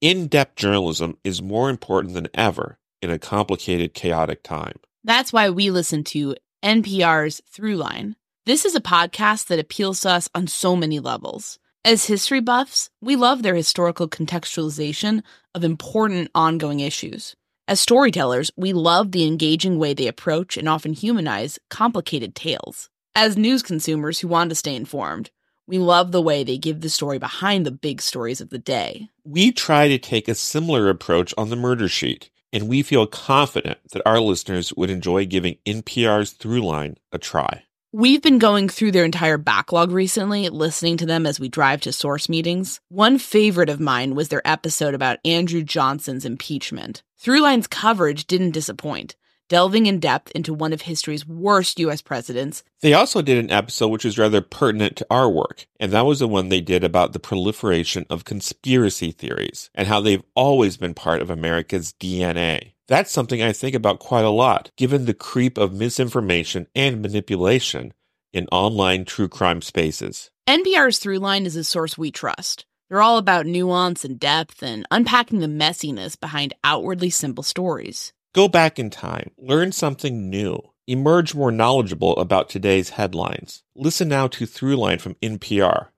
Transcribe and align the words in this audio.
In 0.00 0.28
depth 0.28 0.56
journalism 0.56 1.18
is 1.24 1.42
more 1.42 1.68
important 1.68 2.14
than 2.14 2.28
ever 2.32 2.78
in 3.02 3.10
a 3.10 3.18
complicated, 3.18 3.92
chaotic 3.92 4.42
time. 4.42 4.78
That's 5.04 5.30
why 5.30 5.50
we 5.50 5.70
listen 5.70 6.04
to 6.04 6.36
NPR's 6.64 7.42
Throughline. 7.52 8.14
This 8.46 8.64
is 8.64 8.74
a 8.74 8.80
podcast 8.80 9.48
that 9.48 9.58
appeals 9.58 10.00
to 10.00 10.10
us 10.12 10.30
on 10.34 10.46
so 10.46 10.74
many 10.74 11.00
levels. 11.00 11.58
As 11.84 12.06
history 12.06 12.40
buffs, 12.40 12.88
we 13.02 13.14
love 13.14 13.42
their 13.42 13.54
historical 13.54 14.08
contextualization 14.08 15.22
of 15.54 15.64
important 15.64 16.30
ongoing 16.34 16.80
issues. 16.80 17.36
As 17.68 17.78
storytellers, 17.78 18.50
we 18.56 18.72
love 18.72 19.12
the 19.12 19.26
engaging 19.26 19.78
way 19.78 19.92
they 19.92 20.06
approach 20.06 20.56
and 20.56 20.66
often 20.66 20.94
humanize 20.94 21.58
complicated 21.68 22.34
tales. 22.34 22.88
As 23.14 23.36
news 23.36 23.62
consumers 23.62 24.20
who 24.20 24.28
want 24.28 24.48
to 24.48 24.56
stay 24.56 24.74
informed, 24.74 25.30
we 25.70 25.78
love 25.78 26.10
the 26.10 26.20
way 26.20 26.42
they 26.42 26.58
give 26.58 26.80
the 26.80 26.90
story 26.90 27.18
behind 27.18 27.64
the 27.64 27.70
big 27.70 28.02
stories 28.02 28.40
of 28.40 28.50
the 28.50 28.58
day. 28.58 29.08
We 29.24 29.52
try 29.52 29.86
to 29.86 29.98
take 29.98 30.26
a 30.26 30.34
similar 30.34 30.90
approach 30.90 31.32
on 31.38 31.48
the 31.48 31.54
murder 31.54 31.86
sheet, 31.86 32.28
and 32.52 32.68
we 32.68 32.82
feel 32.82 33.06
confident 33.06 33.78
that 33.92 34.02
our 34.04 34.18
listeners 34.18 34.74
would 34.76 34.90
enjoy 34.90 35.26
giving 35.26 35.58
NPR's 35.64 36.34
Throughline 36.34 36.96
a 37.12 37.18
try. 37.18 37.62
We've 37.92 38.20
been 38.20 38.40
going 38.40 38.68
through 38.68 38.90
their 38.90 39.04
entire 39.04 39.38
backlog 39.38 39.92
recently, 39.92 40.48
listening 40.48 40.96
to 40.96 41.06
them 41.06 41.24
as 41.24 41.38
we 41.38 41.48
drive 41.48 41.82
to 41.82 41.92
source 41.92 42.28
meetings. 42.28 42.80
One 42.88 43.18
favorite 43.18 43.68
of 43.68 43.78
mine 43.78 44.16
was 44.16 44.28
their 44.28 44.42
episode 44.44 44.94
about 44.94 45.18
Andrew 45.24 45.62
Johnson's 45.62 46.24
impeachment. 46.24 47.04
Throughline's 47.22 47.68
coverage 47.68 48.26
didn't 48.26 48.52
disappoint, 48.52 49.14
delving 49.50 49.86
in 49.86 49.98
depth 49.98 50.30
into 50.30 50.54
one 50.54 50.72
of 50.72 50.82
history's 50.82 51.26
worst 51.26 51.78
U.S. 51.80 52.00
presidents. 52.00 52.62
They 52.80 52.94
also 52.94 53.20
did 53.20 53.36
an 53.36 53.50
episode 53.50 53.88
which 53.88 54.06
is 54.06 54.16
rather 54.16 54.40
pertinent 54.40 54.96
to 54.96 55.06
our 55.10 55.28
work, 55.28 55.66
and 55.78 55.92
that 55.92 56.06
was 56.06 56.20
the 56.20 56.28
one 56.28 56.48
they 56.48 56.62
did 56.62 56.82
about 56.82 57.12
the 57.12 57.18
proliferation 57.18 58.06
of 58.08 58.24
conspiracy 58.24 59.10
theories 59.10 59.68
and 59.74 59.88
how 59.88 60.00
they've 60.00 60.22
always 60.34 60.78
been 60.78 60.94
part 60.94 61.20
of 61.20 61.28
America's 61.28 61.92
DNA. 62.00 62.72
That's 62.88 63.10
something 63.10 63.42
I 63.42 63.52
think 63.52 63.74
about 63.74 63.98
quite 63.98 64.24
a 64.24 64.30
lot, 64.30 64.70
given 64.76 65.04
the 65.04 65.14
creep 65.14 65.58
of 65.58 65.74
misinformation 65.74 66.68
and 66.74 67.02
manipulation 67.02 67.92
in 68.32 68.46
online 68.52 69.04
true 69.04 69.28
crime 69.28 69.62
spaces. 69.62 70.30
NPR's 70.48 71.00
Throughline 71.00 71.44
is 71.44 71.56
a 71.56 71.64
source 71.64 71.98
we 71.98 72.10
trust. 72.10 72.64
They're 72.88 73.02
all 73.02 73.18
about 73.18 73.46
nuance 73.46 74.04
and 74.04 74.18
depth 74.18 74.62
and 74.62 74.86
unpacking 74.90 75.40
the 75.40 75.46
messiness 75.46 76.18
behind 76.18 76.54
outwardly 76.64 77.10
simple 77.10 77.44
stories. 77.44 78.12
Go 78.32 78.46
back 78.46 78.78
in 78.78 78.90
time, 78.90 79.32
learn 79.36 79.72
something 79.72 80.30
new, 80.30 80.60
emerge 80.86 81.34
more 81.34 81.50
knowledgeable 81.50 82.16
about 82.16 82.48
today's 82.48 82.90
headlines. 82.90 83.64
Listen 83.74 84.08
now 84.08 84.28
to 84.28 84.46
Throughline 84.46 85.00
from 85.00 85.16
NPR, 85.16 85.88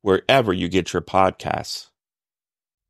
wherever 0.00 0.52
you 0.52 0.68
get 0.68 0.92
your 0.92 1.02
podcasts. 1.02 1.88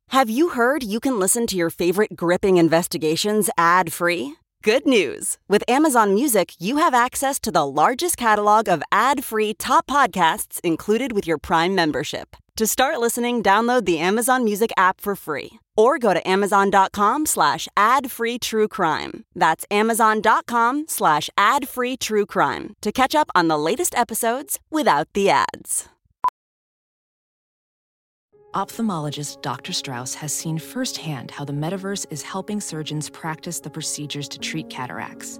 Have 0.09 0.29
you 0.29 0.49
heard 0.49 0.83
you 0.83 0.99
can 0.99 1.17
listen 1.17 1.47
to 1.47 1.55
your 1.55 1.71
favorite 1.71 2.15
gripping 2.15 2.57
investigations 2.57 3.49
ad 3.57 3.91
free? 3.91 4.35
Good 4.61 4.85
news! 4.85 5.39
With 5.49 5.63
Amazon 5.67 6.13
Music, 6.13 6.53
you 6.59 6.77
have 6.77 6.93
access 6.93 7.39
to 7.39 7.51
the 7.51 7.65
largest 7.65 8.17
catalog 8.17 8.69
of 8.69 8.83
ad 8.91 9.23
free 9.23 9.55
top 9.55 9.87
podcasts 9.87 10.59
included 10.63 11.11
with 11.11 11.25
your 11.25 11.39
Prime 11.39 11.73
membership. 11.73 12.35
To 12.57 12.67
start 12.67 12.99
listening, 12.99 13.41
download 13.41 13.85
the 13.85 13.97
Amazon 13.97 14.43
Music 14.43 14.71
app 14.77 15.01
for 15.01 15.15
free 15.15 15.59
or 15.81 15.97
go 15.97 16.13
to 16.13 16.27
amazon.com 16.27 17.25
slash 17.25 17.67
ad 17.75 18.11
free 18.11 18.37
true 18.37 18.67
crime. 18.67 19.25
That's 19.35 19.65
amazon.com 19.71 20.85
slash 20.87 21.29
ad 21.37 21.67
free 21.67 21.97
true 21.97 22.25
crime 22.25 22.75
to 22.81 22.91
catch 22.91 23.15
up 23.15 23.29
on 23.35 23.47
the 23.47 23.57
latest 23.57 23.95
episodes 23.95 24.59
without 24.69 25.07
the 25.13 25.29
ads. 25.29 25.89
Ophthalmologist 28.53 29.41
Dr. 29.41 29.71
Strauss 29.71 30.13
has 30.15 30.33
seen 30.33 30.57
firsthand 30.57 31.31
how 31.31 31.45
the 31.45 31.53
metaverse 31.53 32.05
is 32.09 32.21
helping 32.21 32.59
surgeons 32.59 33.09
practice 33.09 33.61
the 33.61 33.69
procedures 33.69 34.27
to 34.27 34.39
treat 34.39 34.69
cataracts. 34.69 35.39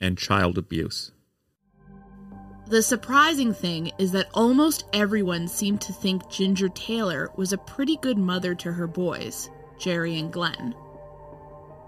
and 0.00 0.18
child 0.18 0.58
abuse. 0.58 1.12
The 2.68 2.82
surprising 2.82 3.54
thing 3.54 3.92
is 3.98 4.12
that 4.12 4.28
almost 4.34 4.84
everyone 4.92 5.48
seemed 5.48 5.80
to 5.82 5.92
think 5.92 6.28
Ginger 6.28 6.68
Taylor 6.68 7.30
was 7.34 7.54
a 7.54 7.58
pretty 7.58 7.96
good 7.96 8.18
mother 8.18 8.54
to 8.56 8.72
her 8.72 8.86
boys, 8.86 9.48
Jerry 9.78 10.18
and 10.18 10.30
Glenn. 10.30 10.74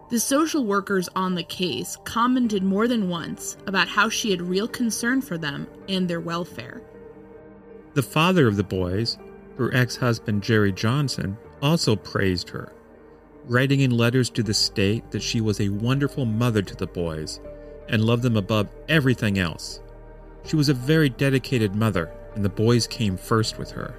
The 0.08 0.18
social 0.18 0.64
workers 0.64 1.08
on 1.14 1.34
the 1.34 1.42
case 1.42 1.98
commented 2.04 2.62
more 2.62 2.88
than 2.88 3.10
once 3.10 3.58
about 3.66 3.88
how 3.88 4.08
she 4.08 4.30
had 4.30 4.40
real 4.40 4.66
concern 4.66 5.20
for 5.20 5.36
them 5.36 5.68
and 5.86 6.08
their 6.08 6.20
welfare. 6.20 6.80
The 7.92 8.02
father 8.02 8.48
of 8.48 8.56
the 8.56 8.64
boys, 8.64 9.18
her 9.58 9.74
ex 9.74 9.96
husband 9.96 10.42
Jerry 10.42 10.72
Johnson, 10.72 11.36
also 11.60 11.94
praised 11.94 12.48
her, 12.48 12.72
writing 13.44 13.80
in 13.80 13.90
letters 13.90 14.30
to 14.30 14.42
the 14.42 14.54
state 14.54 15.10
that 15.10 15.22
she 15.22 15.42
was 15.42 15.60
a 15.60 15.68
wonderful 15.68 16.24
mother 16.24 16.62
to 16.62 16.74
the 16.74 16.86
boys 16.86 17.38
and 17.88 18.04
loved 18.04 18.22
them 18.22 18.36
above 18.36 18.68
everything 18.88 19.38
else. 19.38 19.80
She 20.44 20.56
was 20.56 20.68
a 20.68 20.74
very 20.74 21.08
dedicated 21.08 21.74
mother, 21.74 22.12
and 22.34 22.44
the 22.44 22.48
boys 22.48 22.86
came 22.86 23.16
first 23.16 23.58
with 23.58 23.72
her. 23.72 23.94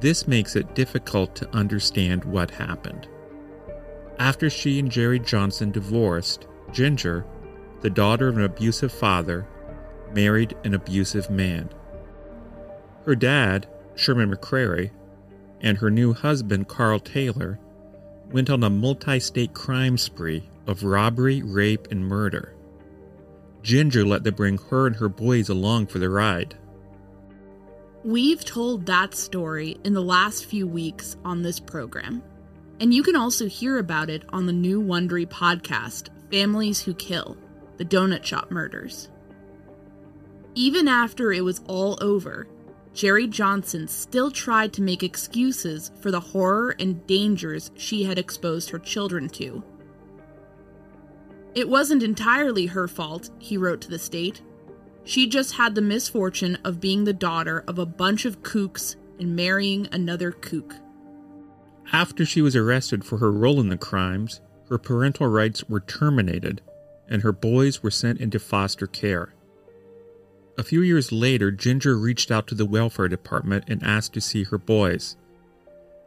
This 0.00 0.26
makes 0.28 0.56
it 0.56 0.74
difficult 0.74 1.34
to 1.36 1.50
understand 1.54 2.24
what 2.24 2.50
happened. 2.50 3.08
After 4.18 4.48
she 4.48 4.78
and 4.78 4.90
Jerry 4.90 5.18
Johnson 5.18 5.70
divorced, 5.70 6.46
Ginger, 6.72 7.26
the 7.80 7.90
daughter 7.90 8.28
of 8.28 8.36
an 8.36 8.44
abusive 8.44 8.92
father, 8.92 9.46
married 10.12 10.56
an 10.64 10.74
abusive 10.74 11.30
man. 11.30 11.68
Her 13.04 13.14
dad, 13.14 13.66
Sherman 13.96 14.34
McCrary, 14.34 14.90
and 15.60 15.78
her 15.78 15.90
new 15.90 16.12
husband, 16.12 16.68
Carl 16.68 17.00
Taylor, 17.00 17.58
went 18.30 18.50
on 18.50 18.62
a 18.62 18.70
multi 18.70 19.20
state 19.20 19.52
crime 19.52 19.98
spree 19.98 20.48
of 20.66 20.84
robbery, 20.84 21.42
rape, 21.42 21.88
and 21.90 22.06
murder. 22.06 22.54
Ginger 23.62 24.04
let 24.04 24.24
them 24.24 24.34
bring 24.34 24.58
her 24.70 24.86
and 24.86 24.96
her 24.96 25.08
boys 25.08 25.48
along 25.48 25.86
for 25.86 25.98
the 25.98 26.10
ride. 26.10 26.56
We've 28.04 28.44
told 28.44 28.84
that 28.86 29.14
story 29.14 29.78
in 29.84 29.94
the 29.94 30.02
last 30.02 30.44
few 30.44 30.66
weeks 30.66 31.16
on 31.24 31.40
this 31.40 31.58
program, 31.58 32.22
and 32.78 32.92
you 32.92 33.02
can 33.02 33.16
also 33.16 33.48
hear 33.48 33.78
about 33.78 34.10
it 34.10 34.24
on 34.28 34.44
the 34.44 34.52
new 34.52 34.82
Wondery 34.82 35.26
podcast, 35.26 36.08
Families 36.30 36.82
Who 36.82 36.92
Kill 36.92 37.38
The 37.78 37.84
Donut 37.84 38.24
Shop 38.24 38.50
Murders. 38.50 39.08
Even 40.54 40.86
after 40.86 41.32
it 41.32 41.40
was 41.40 41.62
all 41.66 41.96
over, 42.02 42.46
Jerry 42.92 43.26
Johnson 43.26 43.88
still 43.88 44.30
tried 44.30 44.72
to 44.74 44.82
make 44.82 45.02
excuses 45.02 45.90
for 46.00 46.10
the 46.10 46.20
horror 46.20 46.76
and 46.78 47.04
dangers 47.06 47.70
she 47.76 48.04
had 48.04 48.18
exposed 48.18 48.70
her 48.70 48.78
children 48.78 49.28
to. 49.30 49.64
It 51.54 51.68
wasn't 51.68 52.02
entirely 52.02 52.66
her 52.66 52.88
fault, 52.88 53.30
he 53.38 53.56
wrote 53.56 53.80
to 53.82 53.90
the 53.90 53.98
state. 53.98 54.42
She 55.04 55.28
just 55.28 55.52
had 55.54 55.74
the 55.74 55.82
misfortune 55.82 56.58
of 56.64 56.80
being 56.80 57.04
the 57.04 57.12
daughter 57.12 57.62
of 57.68 57.78
a 57.78 57.86
bunch 57.86 58.24
of 58.24 58.42
kooks 58.42 58.96
and 59.20 59.36
marrying 59.36 59.88
another 59.92 60.32
kook. 60.32 60.74
After 61.92 62.24
she 62.24 62.42
was 62.42 62.56
arrested 62.56 63.04
for 63.04 63.18
her 63.18 63.30
role 63.30 63.60
in 63.60 63.68
the 63.68 63.76
crimes, 63.76 64.40
her 64.68 64.78
parental 64.78 65.28
rights 65.28 65.68
were 65.68 65.80
terminated 65.80 66.60
and 67.08 67.22
her 67.22 67.32
boys 67.32 67.82
were 67.82 67.90
sent 67.90 68.20
into 68.20 68.38
foster 68.38 68.86
care. 68.86 69.34
A 70.56 70.62
few 70.62 70.80
years 70.80 71.12
later, 71.12 71.50
Ginger 71.50 71.96
reached 71.96 72.30
out 72.30 72.46
to 72.46 72.54
the 72.54 72.64
welfare 72.64 73.08
department 73.08 73.64
and 73.68 73.82
asked 73.82 74.14
to 74.14 74.20
see 74.20 74.44
her 74.44 74.58
boys. 74.58 75.16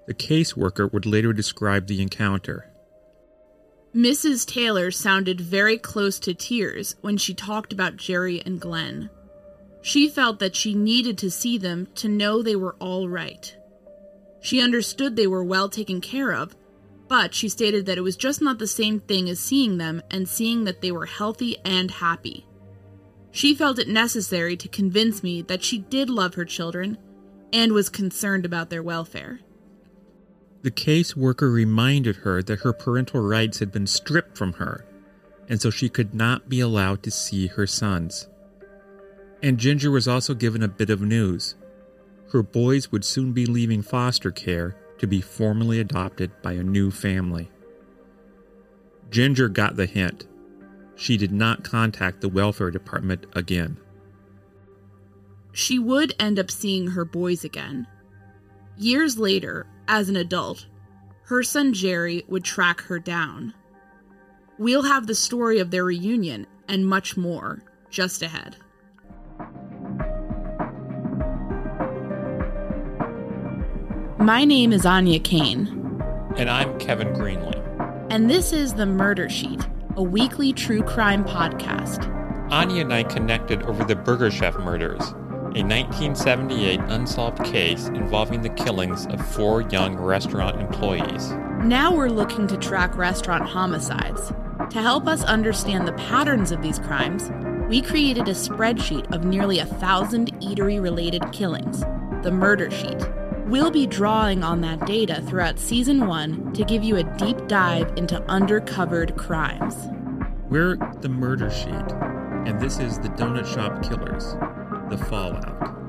The 0.07 0.13
caseworker 0.13 0.91
would 0.91 1.05
later 1.05 1.33
describe 1.33 1.87
the 1.87 2.01
encounter. 2.01 2.71
Mrs. 3.97 4.45
Taylor 4.45 4.91
sounded 4.91 5.41
very 5.41 5.75
close 5.75 6.19
to 6.19 6.35
tears 6.35 6.95
when 7.01 7.17
she 7.17 7.33
talked 7.33 7.73
about 7.73 7.97
Jerry 7.97 8.43
and 8.45 8.61
Glenn. 8.61 9.09
She 9.81 10.07
felt 10.07 10.37
that 10.37 10.55
she 10.55 10.75
needed 10.75 11.17
to 11.17 11.31
see 11.31 11.57
them 11.57 11.87
to 11.95 12.07
know 12.07 12.43
they 12.43 12.55
were 12.55 12.75
all 12.75 13.09
right. 13.09 13.57
She 14.39 14.61
understood 14.61 15.15
they 15.15 15.25
were 15.25 15.43
well 15.43 15.67
taken 15.67 15.99
care 15.99 16.31
of, 16.31 16.55
but 17.07 17.33
she 17.33 17.49
stated 17.49 17.87
that 17.87 17.97
it 17.97 18.01
was 18.01 18.15
just 18.15 18.39
not 18.39 18.59
the 18.59 18.67
same 18.67 18.99
thing 18.99 19.27
as 19.31 19.39
seeing 19.39 19.79
them 19.79 20.03
and 20.11 20.29
seeing 20.29 20.65
that 20.65 20.81
they 20.81 20.91
were 20.91 21.07
healthy 21.07 21.57
and 21.65 21.89
happy. 21.89 22.45
She 23.31 23.55
felt 23.55 23.79
it 23.79 23.87
necessary 23.87 24.55
to 24.57 24.67
convince 24.67 25.23
me 25.23 25.41
that 25.41 25.63
she 25.63 25.79
did 25.79 26.07
love 26.07 26.35
her 26.35 26.45
children 26.45 26.99
and 27.51 27.71
was 27.71 27.89
concerned 27.89 28.45
about 28.45 28.69
their 28.69 28.83
welfare. 28.83 29.39
The 30.63 30.71
caseworker 30.71 31.51
reminded 31.51 32.17
her 32.17 32.41
that 32.43 32.61
her 32.61 32.73
parental 32.73 33.21
rights 33.21 33.59
had 33.59 33.71
been 33.71 33.87
stripped 33.87 34.37
from 34.37 34.53
her, 34.53 34.85
and 35.47 35.61
so 35.61 35.69
she 35.69 35.87
could 35.87 36.13
not 36.13 36.49
be 36.49 36.59
allowed 36.59 37.03
to 37.03 37.11
see 37.11 37.47
her 37.47 37.67
sons. 37.67 38.27
And 39.41 39.59
Ginger 39.59 39.91
was 39.91 40.07
also 40.07 40.33
given 40.33 40.63
a 40.63 40.67
bit 40.67 40.89
of 40.89 41.01
news. 41.01 41.55
Her 42.31 42.43
boys 42.43 42.91
would 42.91 43.05
soon 43.05 43.33
be 43.33 43.45
leaving 43.45 43.81
foster 43.81 44.31
care 44.31 44.75
to 44.97 45.07
be 45.07 45.21
formally 45.21 45.79
adopted 45.79 46.31
by 46.41 46.53
a 46.53 46.63
new 46.63 46.91
family. 46.91 47.49
Ginger 49.09 49.47
got 49.47 49.75
the 49.75 49.85
hint. 49.85 50.27
She 50.95 51.15
did 51.17 51.31
not 51.31 51.63
contact 51.63 52.21
the 52.21 52.29
welfare 52.29 52.71
department 52.71 53.27
again. 53.33 53.77
She 55.53 55.79
would 55.79 56.15
end 56.19 56.39
up 56.39 56.51
seeing 56.51 56.87
her 56.87 57.05
boys 57.05 57.43
again. 57.43 57.87
Years 58.75 59.17
later, 59.17 59.67
as 59.87 60.09
an 60.09 60.15
adult, 60.15 60.65
her 61.23 61.43
son 61.43 61.73
Jerry 61.73 62.23
would 62.27 62.43
track 62.43 62.81
her 62.81 62.99
down. 62.99 63.53
We'll 64.57 64.83
have 64.83 65.07
the 65.07 65.15
story 65.15 65.59
of 65.59 65.71
their 65.71 65.83
reunion 65.83 66.47
and 66.67 66.87
much 66.87 67.15
more 67.15 67.63
just 67.89 68.21
ahead. 68.21 68.57
My 74.19 74.43
name 74.45 74.73
is 74.73 74.85
Aine 74.85 75.21
Cain. 75.21 75.67
And 76.35 76.49
I'm 76.49 76.77
Kevin 76.79 77.09
Greenlee. 77.09 77.63
And 78.09 78.29
this 78.29 78.51
is 78.51 78.73
The 78.73 78.85
Murder 78.85 79.29
Sheet, 79.29 79.65
a 79.95 80.03
weekly 80.03 80.53
true 80.53 80.81
crime 80.81 81.23
podcast. 81.23 82.13
Anya 82.51 82.81
and 82.81 82.93
I 82.93 83.03
connected 83.03 83.63
over 83.63 83.83
the 83.83 83.95
Burger 83.95 84.31
Chef 84.31 84.55
murders, 84.57 85.13
a 85.57 85.63
1978 85.63 86.79
unsolved 86.81 87.43
case 87.43 87.87
involving 87.87 88.41
the 88.41 88.49
killings 88.49 89.07
of 89.07 89.27
four 89.33 89.61
young 89.61 89.95
restaurant 89.95 90.61
employees. 90.61 91.31
Now 91.63 91.95
we're 91.95 92.09
looking 92.09 92.45
to 92.49 92.57
track 92.57 92.95
restaurant 92.95 93.49
homicides. 93.49 94.31
To 94.69 94.81
help 94.83 95.07
us 95.07 95.23
understand 95.23 95.87
the 95.87 95.93
patterns 95.93 96.51
of 96.51 96.61
these 96.61 96.77
crimes, 96.77 97.31
we 97.69 97.81
created 97.81 98.27
a 98.27 98.33
spreadsheet 98.33 99.11
of 99.11 99.25
nearly 99.25 99.57
a 99.57 99.65
thousand 99.65 100.31
eatery 100.41 100.79
related 100.79 101.23
killings, 101.31 101.79
the 102.21 102.31
Murder 102.31 102.69
Sheet. 102.69 103.09
We'll 103.47 103.71
be 103.71 103.87
drawing 103.87 104.43
on 104.43 104.61
that 104.61 104.85
data 104.85 105.23
throughout 105.23 105.57
season 105.57 106.05
one 106.05 106.53
to 106.53 106.65
give 106.65 106.83
you 106.83 106.97
a 106.97 107.03
deep 107.17 107.47
dive 107.47 107.91
into 107.97 108.19
undercovered 108.29 109.17
crimes. 109.17 109.75
We're 110.49 110.75
the 111.01 111.09
Murder 111.09 111.49
Sheet, 111.49 111.93
and 112.45 112.59
this 112.61 112.77
is 112.77 112.99
the 112.99 113.09
Donut 113.09 113.51
Shop 113.51 113.81
Killers, 113.81 114.35
the 114.89 114.97
Fallout. 114.97 115.86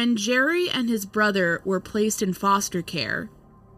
When 0.00 0.16
Jerry 0.16 0.70
and 0.70 0.88
his 0.88 1.04
brother 1.04 1.60
were 1.62 1.78
placed 1.78 2.22
in 2.22 2.32
foster 2.32 2.80
care, 2.80 3.28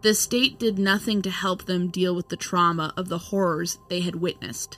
the 0.03 0.13
state 0.13 0.57
did 0.57 0.79
nothing 0.79 1.21
to 1.23 1.29
help 1.29 1.65
them 1.65 1.89
deal 1.89 2.15
with 2.15 2.29
the 2.29 2.37
trauma 2.37 2.93
of 2.95 3.09
the 3.09 3.17
horrors 3.17 3.77
they 3.89 3.99
had 3.99 4.15
witnessed. 4.15 4.77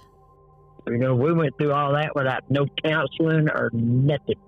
You 0.87 0.97
know, 0.97 1.13
we 1.13 1.33
went 1.33 1.55
through 1.59 1.71
all 1.71 1.93
that 1.93 2.15
without 2.15 2.49
no 2.49 2.65
counseling 2.83 3.47
or 3.47 3.69
nothing. 3.73 4.39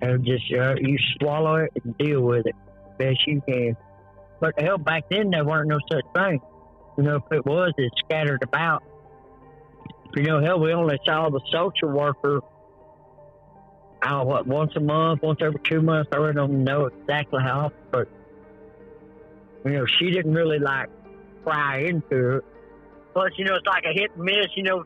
And 0.00 0.26
just 0.26 0.52
uh, 0.52 0.74
you 0.80 0.98
swallow 1.20 1.54
it 1.58 1.70
and 1.84 1.96
deal 1.98 2.22
with 2.22 2.46
it 2.46 2.56
best 2.98 3.24
you 3.24 3.40
can. 3.48 3.76
But 4.40 4.60
hell, 4.60 4.78
back 4.78 5.04
then 5.08 5.30
there 5.30 5.44
weren't 5.44 5.68
no 5.68 5.78
such 5.92 6.04
thing. 6.12 6.40
You 6.98 7.04
know, 7.04 7.16
if 7.18 7.30
it 7.30 7.46
was, 7.46 7.72
it's 7.78 7.94
scattered 8.04 8.42
about. 8.42 8.82
You 10.16 10.24
know, 10.24 10.40
hell, 10.40 10.58
we 10.58 10.72
only 10.72 10.98
saw 11.06 11.30
the 11.30 11.40
social 11.52 11.90
worker 11.90 12.40
uh, 14.06 14.24
what, 14.24 14.46
once 14.46 14.72
a 14.76 14.80
month, 14.80 15.22
once 15.22 15.40
every 15.42 15.60
two 15.60 15.82
months. 15.82 16.10
I 16.12 16.16
really 16.16 16.34
don't 16.34 16.64
know 16.64 16.86
exactly 16.86 17.42
how, 17.42 17.72
but 17.90 18.08
you 19.64 19.72
know, 19.72 19.86
she 19.86 20.10
didn't 20.10 20.34
really 20.34 20.58
like 20.58 20.88
pry 21.42 21.80
into 21.80 22.36
it. 22.36 22.44
Plus, 23.12 23.32
you 23.36 23.44
know, 23.44 23.54
it's 23.54 23.66
like 23.66 23.84
a 23.84 23.92
hit 23.92 24.12
and 24.14 24.24
miss. 24.24 24.48
You 24.54 24.62
know, 24.62 24.84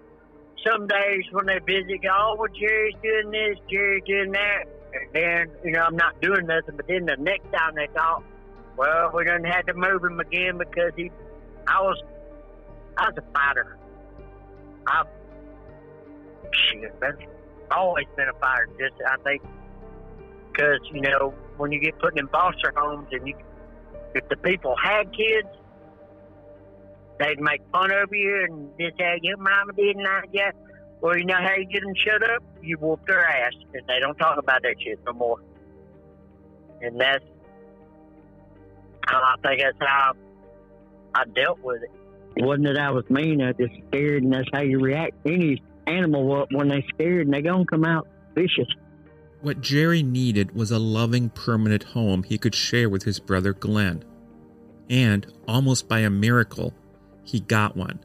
some 0.67 0.87
days 0.87 1.25
when 1.33 1.47
they're 1.47 1.61
busy, 1.61 1.99
go, 1.99 2.09
oh, 2.13 2.37
well, 2.39 2.49
Jerry's 2.49 2.95
doing 3.03 3.31
this, 3.31 3.59
Jerry's 3.71 4.05
doing 4.07 4.33
that. 4.33 4.65
And 4.93 5.13
then, 5.13 5.51
you 5.65 5.73
know, 5.73 5.81
I'm 5.81 5.97
not 5.97 6.21
doing 6.21 6.47
nothing. 6.47 6.77
But 6.77 6.87
then 6.89 7.07
the 7.07 7.17
next 7.17 7.51
time 7.53 7.75
they 7.75 7.89
thought, 7.95 8.23
well, 8.77 9.13
we 9.15 9.25
done 9.25 9.45
had 9.45 9.67
to 9.67 9.75
move 9.75 10.03
him 10.03 10.19
again 10.21 10.59
because 10.59 10.93
he, 10.97 11.11
I 11.67 11.81
was, 11.83 12.03
I 12.97 13.09
was 13.09 13.19
a 13.19 13.33
fighter. 13.33 13.77
I, 14.87 15.05
shit, 16.53 16.99
that's 17.01 17.21
always 17.71 18.07
been 18.17 18.29
a 18.29 18.39
fighter. 18.39 18.69
Just 18.79 19.01
I 19.07 19.17
think 19.23 19.43
because 20.53 20.81
you 20.93 21.01
know 21.01 21.35
when 21.57 21.73
you 21.73 21.81
get 21.81 21.99
put 21.99 22.19
in 22.19 22.27
foster 22.29 22.73
homes 22.77 23.09
and 23.13 23.27
you, 23.27 23.35
if 24.15 24.29
the 24.29 24.37
people 24.37 24.75
had 24.83 25.13
kids, 25.13 25.49
they'd 27.19 27.41
make 27.41 27.63
fun 27.73 27.93
of 27.93 28.09
you 28.13 28.47
and 28.49 28.71
just 28.79 28.99
say 28.99 29.19
your 29.23 29.37
mama 29.37 29.73
didn't 29.75 30.03
like 30.03 30.31
you. 30.33 30.51
Well, 31.01 31.17
you 31.17 31.25
know 31.25 31.37
how 31.37 31.55
you 31.57 31.65
get 31.65 31.81
them 31.83 31.95
shut 31.97 32.23
up? 32.31 32.43
You 32.63 32.77
whoop 32.77 33.01
their 33.07 33.27
ass, 33.27 33.53
and 33.73 33.83
they 33.89 34.01
don't 34.01 34.17
talk 34.17 34.39
about 34.39 34.63
that 34.63 34.75
shit 34.79 34.99
no 35.07 35.13
more. 35.15 35.39
And 36.83 37.01
that's, 37.01 37.25
I 39.07 39.35
think 39.43 39.63
that's 39.63 39.79
how 39.81 40.13
I 41.15 41.25
dealt 41.35 41.61
with 41.61 41.83
it. 41.83 41.91
It 42.37 42.45
wasn't 42.45 42.67
that 42.67 42.79
I 42.79 42.91
was 42.91 43.09
mean. 43.09 43.43
I 43.43 43.53
just 43.53 43.73
scared, 43.89 44.23
and 44.23 44.33
that's 44.33 44.49
how 44.53 44.61
you 44.61 44.79
react. 44.79 45.15
Any 45.27 45.63
animal 45.91 46.47
when 46.51 46.69
they're 46.69 46.85
scared 46.95 47.27
and 47.27 47.35
they're 47.35 47.43
going 47.43 47.65
to 47.65 47.71
come 47.71 47.85
out 47.85 48.07
vicious. 48.35 48.69
What 49.41 49.61
Jerry 49.61 50.03
needed 50.03 50.55
was 50.55 50.71
a 50.71 50.79
loving, 50.79 51.31
permanent 51.31 51.83
home 51.83 52.23
he 52.23 52.39
could 52.39 52.55
share 52.55 52.89
with 52.89 53.05
his 53.05 53.19
brother 53.19 53.53
Glenn. 53.55 54.05
And, 54.89 55.27
almost 55.49 55.89
by 55.89 56.01
a 56.01 56.11
miracle, 56.11 56.75
he 57.25 57.41
got 57.41 57.77
one. 57.77 58.01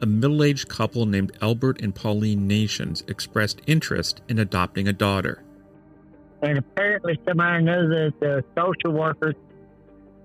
A 0.00 0.06
middle 0.06 0.42
aged 0.42 0.68
couple 0.68 1.06
named 1.06 1.36
Albert 1.40 1.80
and 1.80 1.94
Pauline 1.94 2.46
Nations 2.46 3.04
expressed 3.06 3.60
interest 3.66 4.22
in 4.28 4.38
adopting 4.38 4.88
a 4.88 4.92
daughter. 4.92 5.42
And 6.42 6.58
apparently, 6.58 7.18
somebody 7.26 7.64
knew 7.64 7.88
that 7.88 8.12
the 8.20 8.44
social 8.56 8.92
workers 8.92 9.34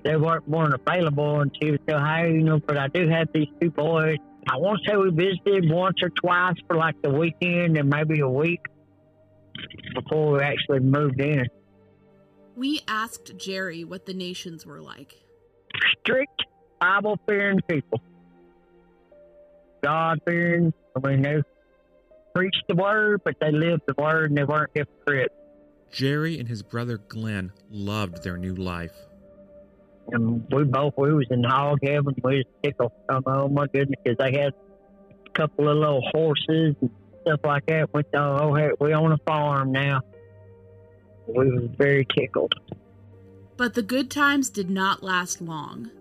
they 0.04 0.16
weren't, 0.16 0.48
weren't 0.48 0.74
available, 0.74 1.42
and 1.42 1.56
she 1.62 1.72
was 1.72 1.80
so, 1.88 2.00
hey, 2.00 2.32
you 2.32 2.44
know, 2.44 2.60
but 2.60 2.78
I 2.78 2.88
do 2.88 3.08
have 3.10 3.28
these 3.34 3.48
two 3.60 3.70
boys 3.70 4.18
I 4.52 4.58
want 4.58 4.82
to 4.84 4.90
say 4.90 4.98
we 4.98 5.12
visited 5.12 5.72
once 5.72 5.98
or 6.02 6.10
twice 6.10 6.56
for 6.68 6.76
like 6.76 7.00
the 7.04 7.12
weekend 7.12 7.78
and 7.78 7.88
maybe 7.88 8.22
a 8.22 8.28
week 8.28 8.66
before 9.94 10.32
we 10.34 10.40
actually 10.40 10.80
moved 10.80 11.22
in. 11.22 11.46
We 12.56 12.82
asked 12.88 13.38
Jerry 13.38 13.84
what 13.84 14.08
the 14.08 14.14
nations 14.16 14.66
were 14.66 14.82
like. 14.82 15.16
Strict 16.00 16.44
Bible 16.82 17.20
fearing 17.28 17.60
people. 17.70 18.02
God 19.84 20.20
fearing. 20.26 20.74
I 20.96 21.08
mean, 21.08 21.22
they 21.22 21.44
preached 22.34 22.64
the 22.68 22.76
word, 22.76 23.22
but 23.24 23.36
they 23.40 23.52
lived 23.52 23.84
the 23.88 23.94
word 24.02 24.32
and 24.32 24.38
they 24.38 24.46
weren't 24.46 24.72
hypocrites. 24.74 25.34
Jerry 25.92 26.40
and 26.40 26.50
his 26.50 26.64
brother 26.64 26.98
Glenn 26.98 27.52
loved 27.70 28.24
their 28.24 28.38
new 28.38 28.56
life 28.56 29.09
and 30.12 30.46
we 30.52 30.64
both 30.64 30.94
we 30.98 31.14
was 31.14 31.28
in 31.30 31.44
hog 31.44 31.80
heaven. 31.84 32.16
We 32.24 32.38
was 32.38 32.46
tickled. 32.64 32.92
Um, 33.10 33.24
oh 33.26 33.48
my 33.48 33.68
goodness, 33.68 34.00
because 34.04 34.18
they 34.18 34.38
had 34.38 34.54
a 34.54 35.30
couple 35.34 35.70
of 35.70 35.78
little 35.78 36.02
horses 36.12 36.76
and 36.82 36.90
stuff 37.22 37.40
like 37.44 37.66
that. 37.68 37.94
We 37.94 38.04
thought, 38.14 38.42
oh, 38.42 38.56
hey, 38.56 38.70
we 38.80 38.94
own 38.94 39.12
a 39.12 39.18
farm 39.26 39.72
now. 39.72 40.02
We 41.28 41.52
was 41.52 41.70
very 41.78 42.06
tickled. 42.18 42.54
But 43.58 43.74
the 43.74 43.84
good 43.84 44.10
times 44.10 44.50
did 44.50 44.70
not 44.70 45.04
last 45.04 45.42
long. 45.42 45.92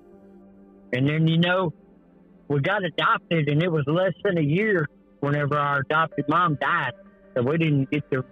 And 0.92 1.08
then 1.08 1.28
you 1.28 1.38
know, 1.38 1.72
we 2.48 2.60
got 2.60 2.82
adopted, 2.84 3.48
and 3.48 3.62
it 3.62 3.70
was 3.70 3.84
less 3.86 4.14
than 4.24 4.38
a 4.38 4.42
year 4.42 4.88
whenever 5.20 5.58
our 5.58 5.80
adopted 5.80 6.24
mom 6.28 6.56
died, 6.60 6.92
so 7.34 7.42
we 7.42 7.58
didn't 7.58 7.90
get 7.90 8.10
to 8.12 8.24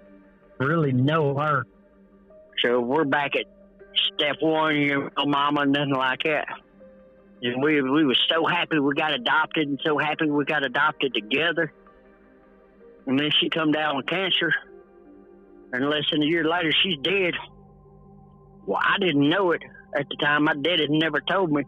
really 0.59 0.93
know 0.93 1.37
her. 1.37 1.67
So 2.65 2.81
we're 2.81 3.05
back 3.05 3.33
at 3.37 3.45
step 4.15 4.37
one, 4.41 4.77
your 4.77 5.11
mama, 5.19 5.67
nothing 5.67 5.95
like 5.95 6.23
that. 6.25 6.47
And 7.43 7.63
we 7.63 7.83
we 7.83 8.05
were 8.05 8.17
so 8.29 8.47
happy 8.47 8.79
we 8.79 8.95
got 8.95 9.13
adopted, 9.13 9.69
and 9.69 9.81
so 9.85 9.99
happy 9.99 10.31
we 10.31 10.45
got 10.45 10.65
adopted 10.65 11.13
together. 11.15 11.73
And 13.07 13.19
then 13.19 13.31
she 13.41 13.51
come 13.51 13.73
down 13.73 13.97
with 13.97 14.07
cancer, 14.07 14.53
and 15.73 15.89
less 15.89 16.05
than 16.11 16.23
a 16.23 16.27
year 16.27 16.45
later, 16.45 16.73
she's 16.83 16.99
dead. 17.03 17.35
Well, 18.67 18.81
I 18.83 18.99
didn't 18.99 19.29
know 19.29 19.53
it 19.53 19.63
at 19.97 20.09
the 20.09 20.17
time. 20.17 20.45
My 20.45 20.55
dad 20.55 20.81
had 20.81 20.91
never 20.91 21.21
told 21.21 21.53
me. 21.53 21.63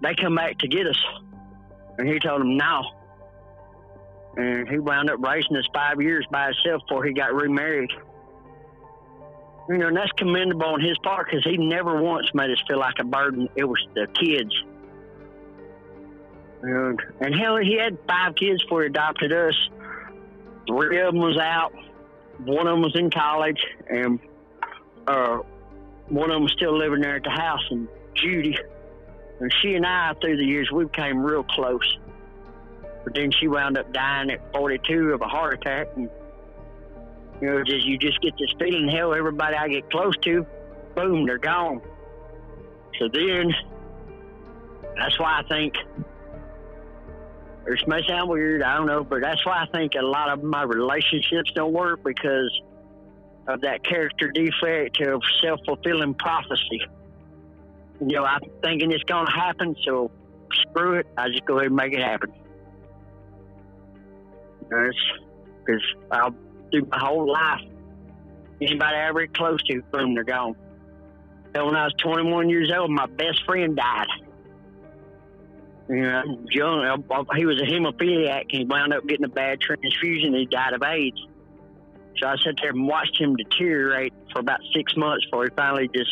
They 0.00 0.14
come 0.14 0.36
back 0.36 0.58
to 0.58 0.68
get 0.68 0.86
us, 0.86 1.02
and 1.98 2.08
he 2.08 2.20
told 2.20 2.40
them 2.40 2.56
no. 2.56 2.82
And 4.36 4.68
he 4.68 4.78
wound 4.78 5.10
up 5.10 5.18
raising 5.20 5.56
us 5.56 5.66
five 5.74 6.00
years 6.00 6.24
by 6.30 6.44
himself 6.44 6.82
before 6.88 7.04
he 7.04 7.12
got 7.12 7.34
remarried. 7.34 7.90
You 9.68 9.76
know, 9.76 9.88
and 9.88 9.96
that's 9.96 10.12
commendable 10.12 10.66
on 10.66 10.80
his 10.80 10.96
part 10.98 11.26
because 11.26 11.44
he 11.44 11.58
never 11.58 12.00
once 12.00 12.32
made 12.32 12.50
us 12.50 12.62
feel 12.66 12.78
like 12.78 12.98
a 13.00 13.04
burden. 13.04 13.48
It 13.54 13.64
was 13.64 13.78
the 13.94 14.06
kids. 14.18 14.54
And, 16.62 17.00
and 17.20 17.34
hell, 17.34 17.56
he 17.58 17.78
had 17.78 17.98
five 18.08 18.34
kids 18.34 18.62
before 18.62 18.82
he 18.82 18.86
adopted 18.86 19.32
us. 19.32 19.54
Three 20.66 21.00
of 21.00 21.12
them 21.12 21.20
was 21.20 21.36
out. 21.36 21.72
One 22.44 22.66
of 22.66 22.74
them 22.74 22.82
was 22.82 22.96
in 22.96 23.10
college, 23.10 23.60
and 23.90 24.18
uh, 25.06 25.38
one 26.08 26.30
of 26.30 26.34
them 26.34 26.42
was 26.44 26.52
still 26.52 26.76
living 26.76 27.00
there 27.00 27.16
at 27.16 27.24
the 27.24 27.30
house. 27.30 27.64
And 27.70 27.88
Judy, 28.14 28.56
and 29.40 29.52
she 29.60 29.74
and 29.74 29.84
I, 29.84 30.14
through 30.20 30.36
the 30.38 30.44
years, 30.44 30.70
we 30.72 30.84
became 30.84 31.18
real 31.18 31.42
close. 31.42 31.98
But 33.04 33.14
then 33.14 33.30
she 33.32 33.48
wound 33.48 33.76
up 33.76 33.92
dying 33.92 34.30
at 34.30 34.52
42 34.52 35.12
of 35.12 35.20
a 35.20 35.26
heart 35.28 35.54
attack, 35.54 35.88
and 35.96 36.08
you 37.40 37.48
know, 37.48 37.62
just 37.64 37.86
you 37.86 37.98
just 37.98 38.20
get 38.20 38.34
this 38.38 38.52
feeling, 38.58 38.88
hell, 38.88 39.14
everybody 39.14 39.56
I 39.56 39.68
get 39.68 39.90
close 39.90 40.16
to, 40.22 40.46
boom, 40.94 41.26
they're 41.26 41.38
gone. 41.38 41.80
So 42.98 43.08
then, 43.12 43.54
that's 44.96 45.18
why 45.18 45.40
I 45.40 45.48
think, 45.48 45.74
this 47.66 47.80
may 47.86 48.04
sound 48.06 48.30
weird, 48.30 48.62
I 48.62 48.76
don't 48.76 48.86
know, 48.86 49.04
but 49.04 49.20
that's 49.20 49.44
why 49.46 49.62
I 49.62 49.66
think 49.76 49.92
a 49.98 50.04
lot 50.04 50.30
of 50.30 50.42
my 50.42 50.62
relationships 50.62 51.52
don't 51.54 51.72
work 51.72 52.02
because 52.02 52.50
of 53.46 53.60
that 53.60 53.84
character 53.84 54.30
defect 54.30 55.00
of 55.00 55.22
self 55.42 55.60
fulfilling 55.64 56.14
prophecy. 56.14 56.82
You 58.00 58.16
know, 58.16 58.24
I'm 58.24 58.40
thinking 58.62 58.90
it's 58.90 59.04
going 59.04 59.26
to 59.26 59.32
happen, 59.32 59.76
so 59.84 60.10
screw 60.52 60.94
it. 60.94 61.06
I 61.16 61.28
just 61.28 61.44
go 61.44 61.56
ahead 61.56 61.66
and 61.66 61.76
make 61.76 61.92
it 61.92 62.00
happen. 62.00 62.32
Because 64.60 65.82
I'll 66.10 66.34
do 66.70 66.86
my 66.90 66.98
whole 66.98 67.30
life. 67.30 67.60
Anybody 68.60 68.96
I 68.96 69.08
ever 69.08 69.26
close 69.28 69.62
to, 69.64 69.82
boom, 69.92 70.14
they're 70.14 70.24
gone. 70.24 70.56
And 71.54 71.66
when 71.66 71.76
I 71.76 71.84
was 71.84 71.94
21 72.02 72.48
years 72.48 72.70
old, 72.76 72.90
my 72.90 73.06
best 73.06 73.44
friend 73.44 73.76
died. 73.76 74.06
You 75.88 76.02
know, 76.02 76.22
young, 76.50 76.84
uh, 76.84 77.14
uh, 77.14 77.24
he 77.34 77.46
was 77.46 77.60
a 77.62 77.64
hemophiliac. 77.64 78.44
He 78.48 78.64
wound 78.64 78.92
up 78.92 79.06
getting 79.06 79.24
a 79.24 79.28
bad 79.28 79.60
transfusion. 79.60 80.34
and 80.34 80.40
He 80.40 80.46
died 80.46 80.74
of 80.74 80.82
AIDS. 80.82 81.18
So 82.18 82.26
I 82.26 82.36
sat 82.44 82.54
there 82.60 82.70
and 82.70 82.86
watched 82.86 83.18
him 83.18 83.36
deteriorate 83.36 84.12
for 84.32 84.40
about 84.40 84.60
six 84.74 84.96
months 84.96 85.24
before 85.26 85.44
he 85.44 85.50
finally 85.56 85.88
just, 85.94 86.10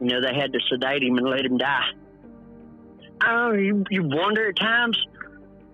you 0.00 0.08
know, 0.08 0.20
they 0.20 0.34
had 0.34 0.52
to 0.52 0.58
sedate 0.68 1.02
him 1.02 1.16
and 1.16 1.28
let 1.28 1.44
him 1.44 1.56
die. 1.58 1.90
Oh, 3.24 3.52
you, 3.52 3.84
you 3.90 4.02
wonder 4.02 4.48
at 4.48 4.56
times, 4.56 4.98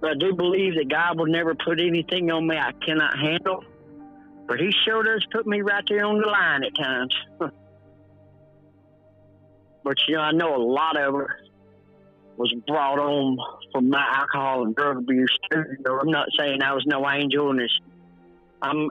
but 0.04 0.10
I 0.10 0.14
do 0.16 0.34
believe 0.34 0.74
that 0.74 0.90
God 0.90 1.18
will 1.18 1.28
never 1.28 1.54
put 1.54 1.80
anything 1.80 2.30
on 2.30 2.46
me 2.46 2.58
I 2.58 2.72
cannot 2.84 3.18
handle. 3.18 3.64
But 4.46 4.60
He 4.60 4.70
sure 4.84 5.02
does 5.02 5.26
put 5.32 5.46
me 5.46 5.62
right 5.62 5.82
there 5.88 6.04
on 6.04 6.20
the 6.20 6.26
line 6.26 6.62
at 6.62 6.74
times. 6.74 7.16
but, 9.82 9.96
you 10.06 10.16
know, 10.16 10.20
I 10.20 10.32
know 10.32 10.56
a 10.56 10.60
lot 10.62 10.98
of 10.98 11.14
it 11.22 11.26
was 12.36 12.54
brought 12.66 12.98
on 12.98 13.38
from 13.72 13.88
my 13.88 14.06
alcohol 14.12 14.64
and 14.64 14.76
drug 14.76 14.98
abuse, 14.98 15.34
too. 15.50 15.64
You 15.70 15.82
know, 15.86 15.98
I'm 15.98 16.10
not 16.10 16.28
saying 16.38 16.60
I 16.62 16.74
was 16.74 16.84
no 16.84 17.08
angel, 17.08 17.48
and 17.48 17.62
it's, 17.62 17.80
I'm 18.60 18.90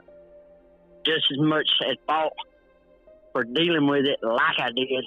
just 1.06 1.26
as 1.30 1.38
much 1.38 1.68
at 1.88 1.98
fault 2.08 2.32
for 3.32 3.44
dealing 3.44 3.86
with 3.86 4.06
it 4.06 4.18
like 4.20 4.58
I 4.58 4.72
did. 4.72 5.04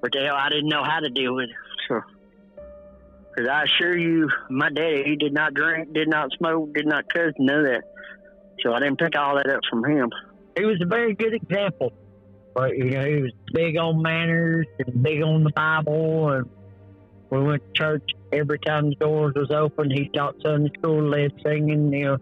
But 0.00 0.14
hell, 0.14 0.36
I 0.36 0.50
didn't 0.50 0.68
know 0.68 0.84
how 0.84 1.00
to 1.00 1.08
deal 1.10 1.34
with 1.34 1.48
it. 1.50 2.02
Because 3.34 3.48
I 3.48 3.62
assure 3.62 3.96
you, 3.96 4.28
my 4.50 4.68
daddy, 4.68 5.04
he 5.06 5.16
did 5.16 5.32
not 5.32 5.54
drink, 5.54 5.92
did 5.94 6.08
not 6.08 6.30
smoke, 6.36 6.74
did 6.74 6.86
not 6.86 7.08
cuss, 7.12 7.32
none 7.38 7.60
of 7.60 7.64
that. 7.64 7.84
So 8.62 8.72
I 8.72 8.80
didn't 8.80 8.98
pick 8.98 9.16
all 9.16 9.36
that 9.36 9.48
up 9.48 9.60
from 9.70 9.84
him. 9.84 10.10
He 10.56 10.64
was 10.64 10.78
a 10.82 10.86
very 10.86 11.14
good 11.14 11.34
example. 11.34 11.92
But, 12.54 12.76
you 12.76 12.90
know, 12.90 13.04
he 13.06 13.22
was 13.22 13.32
big 13.54 13.78
on 13.78 14.02
manners 14.02 14.66
and 14.78 15.02
big 15.02 15.22
on 15.22 15.44
the 15.44 15.50
Bible. 15.50 16.28
And 16.30 16.50
we 17.30 17.40
went 17.42 17.62
to 17.62 17.72
church 17.72 18.04
every 18.30 18.58
time 18.58 18.90
the 18.90 18.96
doors 18.96 19.32
was 19.34 19.50
open. 19.50 19.90
He 19.90 20.10
taught 20.14 20.34
Sunday 20.42 20.70
school, 20.78 21.02
led 21.02 21.32
singing, 21.42 21.90
you 21.90 22.04
know, 22.04 22.18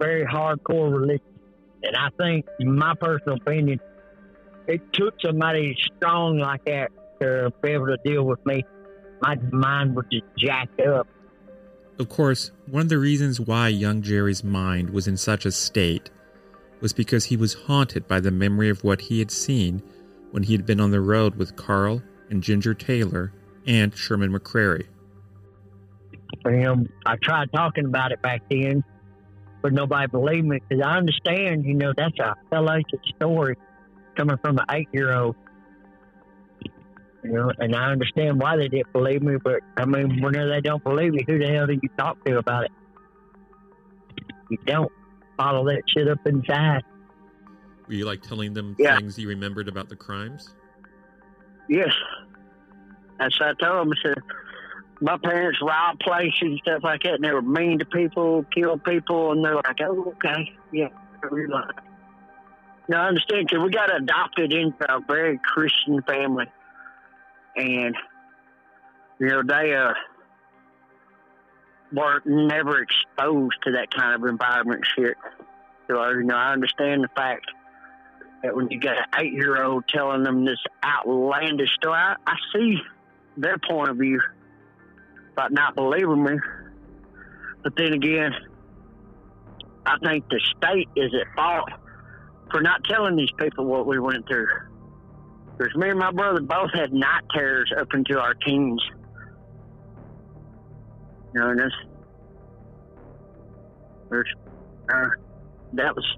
very 0.00 0.26
hardcore 0.26 0.92
religion. 0.92 1.24
And 1.84 1.96
I 1.96 2.08
think, 2.18 2.46
in 2.58 2.76
my 2.76 2.94
personal 2.94 3.36
opinion, 3.36 3.78
it 4.66 4.92
took 4.92 5.14
somebody 5.24 5.76
strong 5.96 6.38
like 6.38 6.64
that 6.64 6.90
to 7.20 7.52
be 7.62 7.70
able 7.70 7.86
to 7.86 7.98
deal 8.04 8.24
with 8.24 8.44
me 8.44 8.64
my 9.22 9.36
mind 9.52 9.94
was 9.94 10.04
just 10.12 10.24
jacked 10.36 10.80
up. 10.80 11.06
Of 11.98 12.08
course, 12.08 12.50
one 12.66 12.82
of 12.82 12.88
the 12.88 12.98
reasons 12.98 13.40
why 13.40 13.68
young 13.68 14.02
Jerry's 14.02 14.42
mind 14.42 14.90
was 14.90 15.06
in 15.06 15.16
such 15.16 15.46
a 15.46 15.52
state 15.52 16.10
was 16.80 16.92
because 16.92 17.26
he 17.26 17.36
was 17.36 17.54
haunted 17.54 18.08
by 18.08 18.18
the 18.18 18.32
memory 18.32 18.68
of 18.68 18.82
what 18.82 19.02
he 19.02 19.20
had 19.20 19.30
seen 19.30 19.80
when 20.32 20.42
he 20.42 20.52
had 20.52 20.66
been 20.66 20.80
on 20.80 20.90
the 20.90 21.00
road 21.00 21.36
with 21.36 21.54
Carl 21.54 22.02
and 22.28 22.42
Ginger 22.42 22.74
Taylor 22.74 23.32
and 23.66 23.96
Sherman 23.96 24.32
McCrary. 24.32 24.86
Um, 26.44 26.88
I 27.06 27.16
tried 27.22 27.52
talking 27.52 27.84
about 27.84 28.10
it 28.10 28.20
back 28.20 28.42
then, 28.50 28.82
but 29.60 29.72
nobody 29.72 30.08
believed 30.08 30.46
me 30.46 30.60
because 30.66 30.84
I 30.84 30.96
understand, 30.96 31.64
you 31.64 31.74
know, 31.74 31.92
that's 31.96 32.18
a 32.18 32.34
hellacious 32.50 33.04
story 33.16 33.56
coming 34.16 34.38
from 34.38 34.58
an 34.58 34.64
eight 34.70 34.88
year 34.92 35.14
old. 35.14 35.36
You 37.24 37.32
know, 37.32 37.52
and 37.58 37.74
I 37.76 37.92
understand 37.92 38.40
why 38.40 38.56
they 38.56 38.68
didn't 38.68 38.92
believe 38.92 39.22
me, 39.22 39.36
but 39.42 39.60
I 39.76 39.84
mean, 39.84 40.20
whenever 40.20 40.48
they 40.48 40.60
don't 40.60 40.82
believe 40.82 41.12
me, 41.12 41.24
who 41.26 41.38
the 41.38 41.46
hell 41.46 41.66
do 41.66 41.74
you 41.74 41.88
talk 41.96 42.22
to 42.24 42.38
about 42.38 42.64
it? 42.64 42.72
You 44.50 44.58
don't 44.66 44.90
follow 45.36 45.64
that 45.66 45.82
shit 45.86 46.08
up 46.08 46.18
inside. 46.26 46.82
Were 47.86 47.94
you 47.94 48.06
like 48.06 48.22
telling 48.22 48.54
them 48.54 48.74
Yeah. 48.78 48.98
things 48.98 49.18
you 49.18 49.28
remembered 49.28 49.68
about 49.68 49.88
the 49.88 49.96
crimes? 49.96 50.54
Yes. 51.68 51.92
That's 53.18 53.38
what 53.38 53.50
I 53.50 53.64
told 53.64 53.86
them. 53.86 53.94
I 53.96 54.02
said, 54.02 54.18
my 55.00 55.16
parents 55.18 55.60
robbed 55.62 56.00
places 56.00 56.34
and 56.40 56.58
stuff 56.58 56.82
like 56.82 57.02
that, 57.04 57.14
and 57.14 57.24
they 57.24 57.32
were 57.32 57.42
mean 57.42 57.78
to 57.78 57.84
people, 57.84 58.44
killed 58.54 58.82
people, 58.84 59.32
and 59.32 59.44
they're 59.44 59.54
like, 59.54 59.80
oh, 59.80 60.14
okay, 60.16 60.52
yeah, 60.72 60.88
I 61.22 61.26
realize. 61.26 61.70
Now, 62.88 63.04
I 63.04 63.08
understand, 63.08 63.46
because 63.48 63.64
we 63.64 63.70
got 63.70 63.94
adopted 63.94 64.52
into 64.52 64.92
a 64.92 65.00
very 65.00 65.38
Christian 65.38 66.02
family. 66.02 66.46
And, 67.56 67.94
you 69.18 69.26
know, 69.28 69.42
they 69.42 69.74
uh, 69.74 69.92
weren't 71.92 72.26
never 72.26 72.82
exposed 72.82 73.56
to 73.64 73.72
that 73.72 73.94
kind 73.94 74.14
of 74.14 74.28
environment 74.28 74.84
shit. 74.96 75.16
So, 75.88 76.08
you 76.10 76.24
know, 76.24 76.36
I 76.36 76.52
understand 76.52 77.04
the 77.04 77.08
fact 77.14 77.46
that 78.42 78.56
when 78.56 78.70
you 78.70 78.80
got 78.80 78.96
an 78.96 79.04
eight 79.18 79.32
year 79.32 79.62
old 79.62 79.84
telling 79.88 80.22
them 80.22 80.44
this 80.44 80.58
outlandish 80.84 81.72
story, 81.74 81.94
I, 81.94 82.16
I 82.26 82.36
see 82.54 82.78
their 83.36 83.58
point 83.58 83.90
of 83.90 83.96
view 83.98 84.20
about 85.32 85.52
not 85.52 85.74
believing 85.74 86.22
me. 86.24 86.36
But 87.62 87.76
then 87.76 87.92
again, 87.92 88.34
I 89.86 89.96
think 90.02 90.28
the 90.28 90.40
state 90.56 90.88
is 90.96 91.12
at 91.14 91.34
fault 91.34 91.68
for 92.50 92.60
not 92.60 92.84
telling 92.84 93.16
these 93.16 93.30
people 93.38 93.64
what 93.64 93.86
we 93.86 93.98
went 93.98 94.26
through. 94.26 94.48
Me 95.76 95.90
and 95.90 95.98
my 95.98 96.10
brother 96.10 96.40
both 96.40 96.72
had 96.74 96.92
night 96.92 97.22
terrors 97.34 97.72
up 97.78 97.88
into 97.94 98.18
our 98.18 98.34
teens. 98.34 98.82
You 101.34 101.40
know, 101.40 101.54
this, 101.54 101.72
there's, 104.10 104.34
uh, 104.92 105.08
that 105.74 105.96
was 105.96 106.16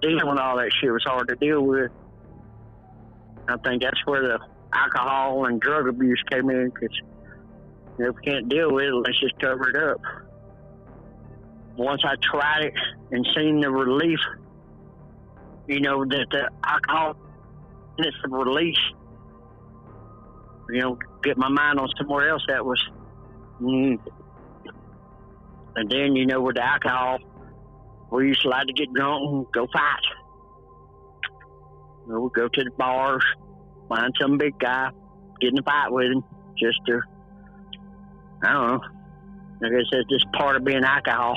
dealing 0.00 0.28
with 0.28 0.38
all 0.38 0.56
that 0.56 0.70
shit 0.80 0.92
was 0.92 1.02
hard 1.04 1.28
to 1.28 1.36
deal 1.36 1.62
with. 1.62 1.90
I 3.48 3.56
think 3.58 3.82
that's 3.82 4.00
where 4.06 4.22
the 4.22 4.38
alcohol 4.72 5.46
and 5.46 5.60
drug 5.60 5.88
abuse 5.88 6.22
came 6.30 6.48
in 6.50 6.70
because 6.70 6.96
if 7.98 8.14
we 8.16 8.22
can't 8.22 8.48
deal 8.48 8.72
with 8.72 8.84
it, 8.84 8.94
let's 8.94 9.20
just 9.20 9.38
cover 9.40 9.70
it 9.70 9.76
up. 9.76 10.00
Once 11.76 12.02
I 12.04 12.14
tried 12.22 12.66
it 12.66 12.74
and 13.10 13.26
seen 13.34 13.60
the 13.60 13.70
relief, 13.70 14.18
you 15.66 15.80
know, 15.80 16.04
that 16.04 16.26
the 16.30 16.50
alcohol 16.64 17.16
it's 17.98 18.16
a 18.24 18.28
release, 18.28 18.78
you 20.70 20.80
know, 20.80 20.98
get 21.22 21.36
my 21.36 21.48
mind 21.48 21.78
on 21.78 21.88
somewhere 21.98 22.28
else 22.28 22.42
that 22.48 22.64
was. 22.64 22.82
Mm. 23.60 23.98
And 25.76 25.90
then, 25.90 26.16
you 26.16 26.26
know, 26.26 26.40
with 26.40 26.56
the 26.56 26.64
alcohol, 26.64 27.18
we 28.10 28.28
used 28.28 28.42
to 28.42 28.48
like 28.48 28.66
to 28.66 28.72
get 28.72 28.92
drunk 28.92 29.22
and 29.22 29.46
go 29.52 29.66
fight. 29.72 30.00
You 32.06 32.12
know, 32.12 32.20
we 32.20 32.30
go 32.34 32.48
to 32.48 32.64
the 32.64 32.70
bars, 32.72 33.24
find 33.88 34.12
some 34.20 34.36
big 34.38 34.58
guy, 34.58 34.90
get 35.40 35.52
in 35.52 35.58
a 35.58 35.62
fight 35.62 35.90
with 35.90 36.12
him, 36.12 36.24
just 36.58 36.78
to, 36.86 37.00
I 38.44 38.52
don't 38.52 38.66
know. 38.68 38.80
I 39.64 39.70
guess 39.70 39.86
that's 39.92 40.08
just 40.10 40.30
part 40.32 40.56
of 40.56 40.64
being 40.64 40.84
alcohol. 40.84 41.36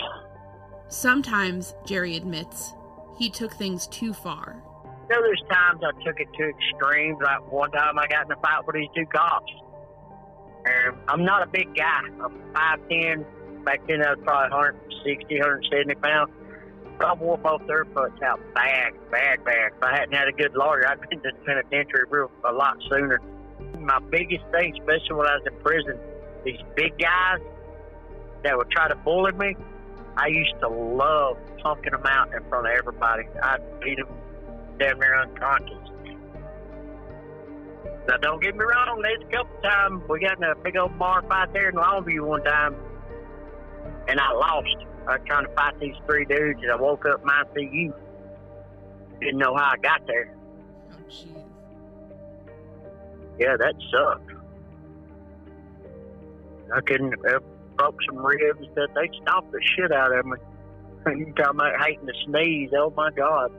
Sometimes, 0.87 1.75
Jerry 1.85 2.15
admits, 2.17 2.73
he 3.17 3.29
took 3.29 3.53
things 3.53 3.87
too 3.87 4.13
far. 4.13 4.63
Know, 5.09 5.21
there's 5.21 5.43
times 5.51 5.81
I 5.83 5.91
took 6.03 6.19
it 6.19 6.27
to 6.33 6.49
extremes. 6.49 7.17
Like 7.21 7.51
one 7.51 7.69
time 7.71 7.99
I 7.99 8.07
got 8.07 8.25
in 8.25 8.31
a 8.31 8.35
fight 8.37 8.65
with 8.65 8.75
these 8.75 8.89
two 8.95 9.05
cops. 9.05 9.51
And 10.65 10.97
I'm 11.07 11.23
not 11.23 11.43
a 11.43 11.47
big 11.47 11.75
guy. 11.75 12.01
I'm 12.23 12.41
5'10. 12.89 13.63
Back 13.63 13.85
then 13.87 14.01
I 14.01 14.13
was 14.13 14.19
probably 14.23 14.49
160, 14.49 15.39
170 15.39 15.95
pounds. 15.95 16.31
But 16.97 17.07
I 17.07 17.13
wore 17.13 17.37
both 17.37 17.61
their 17.67 17.85
butts 17.85 18.19
out 18.23 18.39
bad, 18.55 18.93
bad, 19.11 19.43
bad. 19.43 19.73
If 19.77 19.83
I 19.83 19.95
hadn't 19.95 20.13
had 20.13 20.27
a 20.27 20.31
good 20.31 20.55
lawyer, 20.55 20.87
I'd 20.87 21.01
been 21.01 21.21
to 21.21 21.31
the 21.31 21.45
penitentiary 21.45 22.05
real, 22.09 22.31
a 22.43 22.51
lot 22.51 22.77
sooner. 22.89 23.21
My 23.79 23.99
biggest 24.09 24.45
thing, 24.51 24.73
especially 24.79 25.15
when 25.15 25.27
I 25.27 25.37
was 25.37 25.43
in 25.45 25.55
prison, 25.59 25.99
these 26.45 26.61
big 26.75 26.97
guys 26.97 27.39
that 28.43 28.57
would 28.57 28.71
try 28.71 28.87
to 28.87 28.95
bully 28.95 29.33
me, 29.33 29.55
I 30.17 30.27
used 30.27 30.55
to 30.61 30.69
love 30.69 31.37
punking 31.63 31.91
them 31.91 32.05
out 32.05 32.33
in 32.33 32.43
front 32.49 32.67
of 32.67 32.73
everybody. 32.73 33.23
I'd 33.43 33.61
beat 33.81 33.97
them 33.97 34.07
damn 34.77 34.99
near 34.99 35.21
unconscious. 35.21 35.85
Now, 38.07 38.17
don't 38.17 38.41
get 38.41 38.55
me 38.55 38.63
wrong, 38.63 39.01
there's 39.01 39.21
a 39.21 39.31
couple 39.31 39.61
times 39.63 40.03
we 40.07 40.19
got 40.19 40.37
in 40.37 40.43
a 40.43 40.55
big 40.55 40.77
old 40.77 40.97
bar 40.99 41.23
fight 41.27 41.51
there 41.53 41.69
in 41.69 41.75
Longview 41.75 42.21
one 42.21 42.43
time, 42.43 42.75
and 44.07 44.19
I 44.19 44.31
lost. 44.31 44.75
I 45.07 45.17
was 45.17 45.21
trying 45.25 45.47
to 45.47 45.53
fight 45.53 45.79
these 45.79 45.95
three 46.05 46.25
dudes, 46.25 46.59
and 46.61 46.71
I 46.71 46.75
woke 46.75 47.05
up 47.05 47.21
in 47.21 47.25
my 47.25 47.43
ICU. 47.55 47.93
Didn't 49.21 49.37
know 49.39 49.55
how 49.55 49.71
I 49.73 49.77
got 49.77 50.05
there. 50.05 50.35
Oh, 50.91 50.95
jeez. 51.09 51.43
Yeah, 53.39 53.57
that 53.57 53.73
sucked. 53.91 54.31
I 56.75 56.81
couldn't 56.81 57.15
broke 57.77 57.97
some 58.07 58.17
ribs 58.17 58.67
that 58.75 58.89
they 58.95 59.09
stomped 59.21 59.51
the 59.51 59.59
shit 59.75 59.91
out 59.91 60.17
of 60.17 60.25
me. 60.25 60.37
You 61.07 61.31
talking 61.37 61.59
about 61.59 61.79
hating 61.79 62.07
to 62.07 62.13
sneeze? 62.25 62.71
Oh 62.75 62.91
my 62.97 63.11
god! 63.11 63.51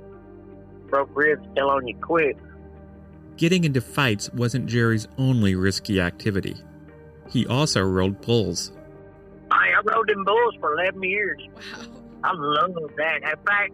Broke 0.88 1.10
ribs 1.14 1.46
still 1.52 1.70
on 1.70 1.86
you 1.86 1.96
quick. 1.96 2.36
Getting 3.36 3.64
into 3.64 3.80
fights 3.80 4.32
wasn't 4.32 4.66
Jerry's 4.66 5.08
only 5.18 5.54
risky 5.54 6.00
activity. 6.00 6.56
He 7.30 7.46
also 7.46 7.82
rode 7.82 8.20
bulls. 8.22 8.72
I, 9.50 9.68
I 9.76 9.80
rode 9.84 10.08
them 10.08 10.24
bulls 10.24 10.54
for 10.60 10.74
eleven 10.74 11.02
years. 11.02 11.42
Wow. 11.54 11.86
I 12.24 12.32
love 12.32 12.74
that. 12.96 13.16
In 13.16 13.44
fact, 13.46 13.72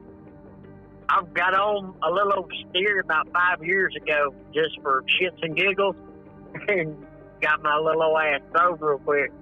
I've 1.08 1.32
got 1.32 1.54
on 1.54 1.94
a 2.02 2.10
little 2.10 2.32
old 2.38 2.52
steer 2.70 3.00
about 3.00 3.28
five 3.32 3.62
years 3.62 3.94
ago 3.96 4.34
just 4.52 4.80
for 4.82 5.02
shits 5.02 5.42
and 5.42 5.56
giggles, 5.56 5.96
and 6.68 7.06
got 7.40 7.62
my 7.62 7.76
little 7.76 8.02
old 8.02 8.18
ass 8.18 8.40
over 8.60 8.90
real 8.90 8.98
quick. 8.98 9.32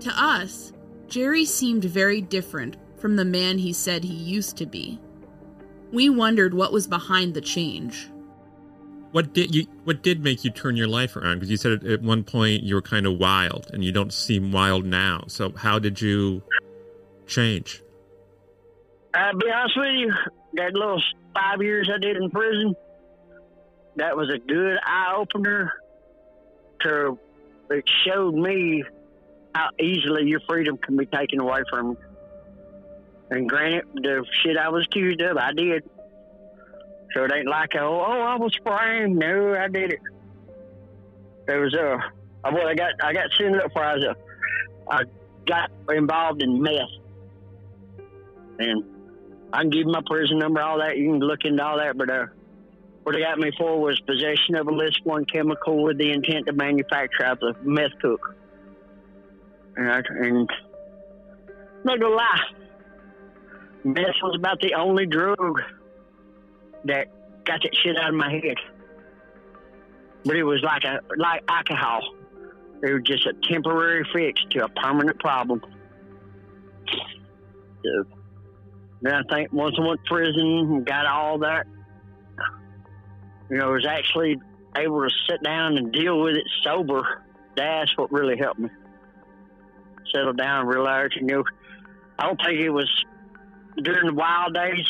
To 0.00 0.10
us, 0.10 0.72
Jerry 1.08 1.44
seemed 1.44 1.84
very 1.84 2.20
different 2.20 2.76
from 2.96 3.16
the 3.16 3.24
man 3.24 3.58
he 3.58 3.72
said 3.72 4.04
he 4.04 4.14
used 4.14 4.56
to 4.58 4.66
be. 4.66 5.00
We 5.92 6.10
wondered 6.10 6.54
what 6.54 6.72
was 6.72 6.86
behind 6.86 7.34
the 7.34 7.40
change. 7.40 8.08
What 9.12 9.32
did 9.32 9.54
you 9.54 9.66
what 9.84 10.02
did 10.02 10.22
make 10.22 10.44
you 10.44 10.50
turn 10.50 10.76
your 10.76 10.88
life 10.88 11.16
around? 11.16 11.36
Because 11.36 11.50
you 11.50 11.56
said 11.56 11.84
at 11.84 12.02
one 12.02 12.24
point 12.24 12.62
you 12.62 12.74
were 12.74 12.82
kind 12.82 13.06
of 13.06 13.18
wild 13.18 13.70
and 13.72 13.82
you 13.82 13.90
don't 13.90 14.12
seem 14.12 14.52
wild 14.52 14.84
now. 14.84 15.24
So 15.28 15.50
how 15.52 15.78
did 15.78 16.00
you 16.00 16.42
change? 17.26 17.82
I'll 19.14 19.36
be 19.36 19.50
honest 19.50 19.76
with 19.76 19.94
you, 19.94 20.12
that 20.54 20.74
little 20.74 21.02
five 21.34 21.62
years 21.62 21.90
I 21.92 21.98
did 21.98 22.16
in 22.16 22.30
prison, 22.30 22.74
that 23.96 24.16
was 24.16 24.30
a 24.30 24.38
good 24.38 24.78
eye 24.84 25.14
opener 25.16 25.72
to 26.82 27.18
it 27.70 27.84
showed 28.06 28.34
me 28.34 28.82
how 29.54 29.70
easily 29.78 30.24
your 30.24 30.40
freedom 30.48 30.76
can 30.78 30.96
be 30.96 31.06
taken 31.06 31.40
away 31.40 31.62
from 31.70 31.90
you. 31.90 32.07
And 33.30 33.48
granted, 33.48 33.84
the 33.94 34.24
shit 34.42 34.56
I 34.56 34.68
was 34.68 34.86
accused 34.86 35.20
of, 35.20 35.36
I 35.36 35.52
did. 35.52 35.84
So 37.14 37.24
it 37.24 37.32
ain't 37.34 37.48
like, 37.48 37.70
oh, 37.76 38.04
oh 38.06 38.20
I 38.22 38.36
was 38.36 38.54
framed. 38.62 39.18
No, 39.18 39.54
I 39.54 39.68
did 39.68 39.92
it. 39.92 40.00
There 41.46 41.60
was 41.60 41.74
a, 41.74 41.94
uh, 41.94 42.50
well, 42.52 42.66
I 42.66 42.74
got, 42.74 42.92
I 43.02 43.12
got 43.12 43.30
sent 43.38 43.56
up 43.56 43.72
for 43.72 43.82
I 43.82 43.94
was 43.94 44.04
a, 44.04 44.16
I 44.90 45.02
got 45.46 45.70
involved 45.90 46.42
in 46.42 46.62
meth. 46.62 46.72
And 48.58 48.84
I 49.52 49.62
can 49.62 49.70
give 49.70 49.86
my 49.86 50.02
prison 50.06 50.38
number, 50.38 50.60
all 50.60 50.78
that. 50.78 50.96
You 50.96 51.10
can 51.10 51.20
look 51.20 51.44
into 51.44 51.64
all 51.64 51.78
that. 51.78 51.96
But 51.96 52.10
uh, 52.10 52.26
what 53.02 53.12
they 53.12 53.20
got 53.20 53.38
me 53.38 53.50
for 53.56 53.80
was 53.80 53.98
possession 54.00 54.56
of 54.56 54.68
a 54.68 54.72
list 54.72 55.00
one 55.04 55.24
chemical 55.24 55.82
with 55.82 55.98
the 55.98 56.12
intent 56.12 56.46
to 56.46 56.52
manufacture. 56.52 57.36
Was 57.40 57.56
a 57.56 57.64
meth 57.66 57.98
cook. 58.00 58.36
And, 59.76 59.90
I, 59.90 59.98
and 59.98 60.50
not 61.84 62.00
gonna 62.00 62.14
lie, 62.14 62.40
meth 63.88 64.14
was 64.22 64.36
about 64.36 64.60
the 64.60 64.74
only 64.74 65.06
drug 65.06 65.62
that 66.84 67.08
got 67.44 67.62
that 67.62 67.74
shit 67.82 67.96
out 67.98 68.10
of 68.10 68.14
my 68.14 68.30
head. 68.30 68.56
But 70.24 70.36
it 70.36 70.44
was 70.44 70.62
like 70.62 70.84
a 70.84 71.00
like 71.16 71.42
alcohol. 71.48 72.02
It 72.82 72.92
was 72.92 73.02
just 73.04 73.26
a 73.26 73.32
temporary 73.50 74.04
fix 74.12 74.40
to 74.50 74.64
a 74.64 74.68
permanent 74.68 75.18
problem. 75.18 75.60
Then 79.00 79.14
I 79.14 79.22
think 79.30 79.52
once 79.52 79.76
I 79.78 79.86
went 79.86 80.00
to 80.04 80.08
prison 80.08 80.68
and 80.70 80.86
got 80.86 81.06
all 81.06 81.38
that, 81.38 81.66
you 83.50 83.56
know, 83.56 83.68
I 83.68 83.70
was 83.70 83.86
actually 83.86 84.38
able 84.76 85.02
to 85.02 85.10
sit 85.28 85.42
down 85.42 85.76
and 85.76 85.92
deal 85.92 86.20
with 86.20 86.36
it 86.36 86.44
sober. 86.62 87.22
That's 87.56 87.96
what 87.96 88.12
really 88.12 88.36
helped 88.36 88.60
me 88.60 88.68
settle 90.14 90.32
down 90.32 90.60
and 90.60 90.68
realize, 90.68 91.10
you 91.16 91.26
know, 91.26 91.44
I 92.18 92.26
don't 92.26 92.40
think 92.44 92.60
it 92.60 92.70
was 92.70 92.90
during 93.82 94.06
the 94.06 94.14
wild 94.14 94.54
days. 94.54 94.86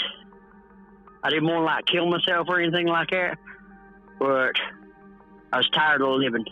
I 1.23 1.31
didn't 1.31 1.47
want 1.47 1.59
to 1.61 1.65
like 1.65 1.87
kill 1.87 2.07
myself 2.07 2.47
or 2.49 2.61
anything 2.61 2.87
like 2.87 3.11
that, 3.11 3.39
but 4.19 4.53
I 5.53 5.57
was 5.59 5.69
tired 5.71 6.01
of 6.03 6.09
living. 6.21 6.45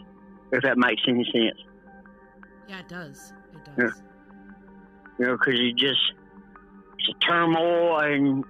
If 0.53 0.63
that 0.63 0.79
makes 0.79 1.03
any 1.09 1.25
sense, 1.25 1.59
Yeah, 2.69 2.81
it 2.81 2.89
does. 2.89 3.33
It 3.55 3.65
does. 3.65 3.75
Yeah. 3.79 4.03
you 5.19 5.27
know, 5.27 5.37
because 5.37 5.59
you 5.59 5.73
just 5.73 6.01
it's 6.99 7.09
a 7.09 7.27
turmoil 7.27 7.99
and 8.01 8.45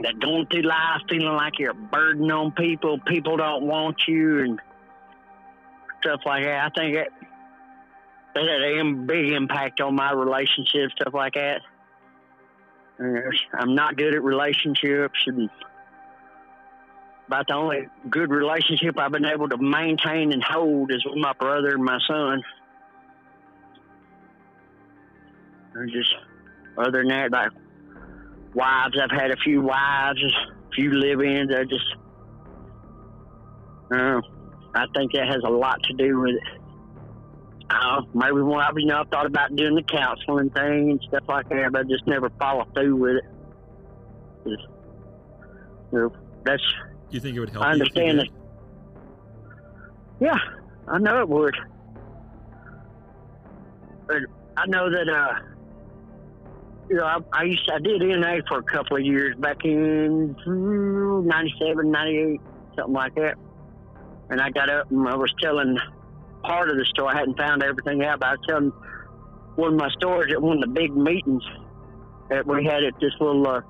that 0.00 0.18
going 0.20 0.46
through 0.46 0.62
life 0.62 1.00
feeling 1.08 1.34
like 1.36 1.58
you're 1.58 1.70
a 1.70 1.74
burden 1.74 2.30
on 2.30 2.52
people. 2.52 2.98
People 3.06 3.36
don't 3.38 3.64
want 3.66 3.96
you 4.06 4.40
and 4.40 4.60
stuff 6.02 6.20
like 6.26 6.44
that. 6.44 6.66
I 6.66 6.68
think 6.78 6.96
that 6.96 7.08
that 8.34 8.44
had 8.44 8.86
a 8.86 8.92
big 8.92 9.32
impact 9.32 9.80
on 9.80 9.94
my 9.94 10.12
relationships, 10.12 10.92
stuff 11.00 11.14
like 11.14 11.32
that. 11.34 11.62
I'm 12.98 13.74
not 13.74 13.96
good 13.96 14.14
at 14.14 14.22
relationships, 14.22 15.18
and 15.26 15.50
about 17.26 17.46
the 17.48 17.54
only 17.54 17.88
good 18.08 18.30
relationship 18.30 18.98
I've 18.98 19.12
been 19.12 19.26
able 19.26 19.48
to 19.48 19.56
maintain 19.58 20.32
and 20.32 20.42
hold 20.42 20.92
is 20.92 21.04
with 21.04 21.16
my 21.16 21.32
brother 21.34 21.70
and 21.74 21.84
my 21.84 21.98
son. 22.06 22.42
And 25.74 25.90
just 25.92 26.14
other 26.78 27.02
than 27.02 27.08
that, 27.08 27.32
like 27.32 27.50
wives, 28.54 28.96
I've 29.02 29.10
had 29.10 29.30
a 29.30 29.36
few 29.36 29.60
wives, 29.60 30.22
a 30.22 30.74
few 30.74 30.92
live-ins. 30.92 31.52
I 31.52 31.64
just, 31.64 31.96
uh, 33.92 34.20
I 34.74 34.86
think 34.94 35.12
that 35.12 35.26
has 35.26 35.42
a 35.44 35.50
lot 35.50 35.82
to 35.82 35.92
do 35.94 36.20
with 36.20 36.36
it. 36.36 36.65
Uh, 37.68 38.02
maybe 38.14 38.40
when 38.40 38.60
I, 38.60 38.70
you 38.76 38.86
know, 38.86 39.00
I 39.00 39.04
thought 39.04 39.26
about 39.26 39.54
doing 39.56 39.74
the 39.74 39.82
counseling 39.82 40.50
thing 40.50 40.90
and 40.92 41.00
stuff 41.08 41.24
like 41.28 41.48
that, 41.48 41.72
but 41.72 41.80
I 41.80 41.82
just 41.84 42.06
never 42.06 42.30
followed 42.38 42.72
through 42.74 42.96
with 42.96 43.16
it. 43.16 43.24
Just, 44.48 44.68
you 45.92 45.98
know, 45.98 46.12
that's 46.44 46.62
Do 47.10 47.16
you 47.16 47.20
think 47.20 47.36
it 47.36 47.40
would 47.40 47.50
help 47.50 47.64
I 47.64 47.74
you 47.74 47.82
if 47.82 47.88
you 47.94 48.02
understand. 48.02 48.30
Yeah, 50.20 50.38
I 50.86 50.98
know 50.98 51.20
it 51.20 51.28
would. 51.28 51.56
But 54.06 54.16
I 54.56 54.66
know 54.66 54.88
that, 54.88 55.08
uh, 55.08 55.34
you 56.88 56.96
know, 56.96 57.04
I, 57.04 57.18
I 57.32 57.42
used 57.42 57.66
to, 57.66 57.74
I 57.74 57.78
did 57.80 58.00
NA 58.00 58.36
for 58.46 58.58
a 58.58 58.62
couple 58.62 58.96
of 58.96 59.02
years 59.02 59.34
back 59.36 59.64
in 59.64 60.36
mm, 60.46 61.24
97, 61.24 61.90
98, 61.90 62.40
something 62.76 62.94
like 62.94 63.14
that. 63.16 63.34
And 64.30 64.40
I 64.40 64.50
got 64.50 64.70
up 64.70 64.90
and 64.90 65.08
I 65.08 65.16
was 65.16 65.32
telling 65.40 65.78
part 66.46 66.70
of 66.70 66.76
the 66.76 66.84
story. 66.86 67.14
I 67.14 67.18
hadn't 67.18 67.36
found 67.36 67.62
everything 67.62 68.04
out, 68.04 68.20
but 68.20 68.26
I 68.26 68.30
was 68.32 68.40
telling 68.48 68.72
one 69.56 69.74
of 69.74 69.78
my 69.78 69.90
stories 69.90 70.32
at 70.32 70.40
one 70.40 70.58
of 70.58 70.60
the 70.62 70.80
big 70.80 70.96
meetings 70.96 71.42
that 72.30 72.46
we 72.46 72.64
had 72.64 72.84
at 72.84 72.94
this 73.00 73.12
little, 73.20 73.46
uh, 73.46 73.60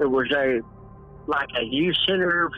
it 0.00 0.10
was 0.10 0.30
a, 0.32 0.60
like 1.26 1.48
a 1.58 1.64
youth 1.64 1.96
center 2.06 2.50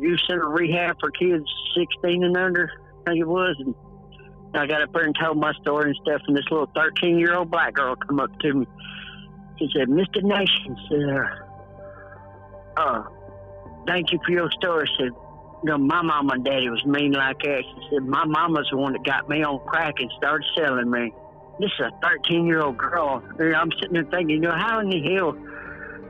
youth 0.00 0.20
center 0.28 0.48
rehab 0.48 0.96
for 1.00 1.10
kids 1.10 1.44
16 1.74 2.22
and 2.22 2.36
under, 2.36 2.70
I 3.06 3.10
think 3.10 3.22
it 3.22 3.26
was. 3.26 3.56
And 3.58 3.74
I 4.54 4.66
got 4.66 4.82
up 4.82 4.92
there 4.92 5.04
and 5.04 5.16
told 5.20 5.38
my 5.38 5.52
story 5.62 5.90
and 5.90 5.98
stuff, 6.02 6.22
and 6.26 6.36
this 6.36 6.44
little 6.50 6.70
13 6.74 7.18
year 7.18 7.34
old 7.34 7.50
black 7.50 7.74
girl 7.74 7.96
come 7.96 8.20
up 8.20 8.38
to 8.40 8.54
me. 8.54 8.66
She 9.58 9.68
said, 9.74 9.88
Mr. 9.88 10.22
Nations, 10.22 10.78
uh, 12.76 12.80
uh, 12.80 13.04
thank 13.86 14.12
you 14.12 14.20
for 14.24 14.32
your 14.32 14.50
story. 14.52 14.86
She 14.86 15.04
said, 15.04 15.12
you 15.62 15.70
know, 15.70 15.78
my 15.78 16.02
mama 16.02 16.34
and 16.34 16.44
daddy 16.44 16.68
was 16.68 16.84
mean 16.84 17.12
like 17.12 17.38
that. 17.40 17.62
She 17.64 17.88
said, 17.90 18.06
my 18.06 18.24
mama's 18.24 18.68
the 18.70 18.76
one 18.76 18.92
that 18.92 19.04
got 19.04 19.28
me 19.28 19.42
on 19.42 19.58
crack 19.66 19.94
and 19.98 20.10
started 20.16 20.46
selling 20.56 20.90
me. 20.90 21.12
This 21.58 21.70
is 21.78 21.86
a 21.86 21.90
13 22.02 22.46
year 22.46 22.62
old 22.62 22.76
girl. 22.76 23.22
And 23.38 23.54
I'm 23.54 23.70
sitting 23.80 23.94
there 23.94 24.04
thinking, 24.04 24.30
you 24.30 24.40
know, 24.40 24.52
how 24.52 24.80
in 24.80 24.90
the 24.90 25.02
hell 25.14 25.36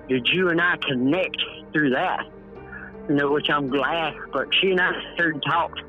did 0.09 0.26
you 0.32 0.48
and 0.50 0.61
I 0.61 0.76
connect 0.76 1.37
through 1.72 1.90
that? 1.90 2.26
You 3.09 3.14
know, 3.14 3.30
which 3.30 3.48
I'm 3.48 3.68
glad. 3.68 4.14
But 4.32 4.48
she 4.61 4.72
and 4.72 4.80
I 4.80 4.92
sat 5.16 5.26
and 5.26 5.42
talked 5.42 5.80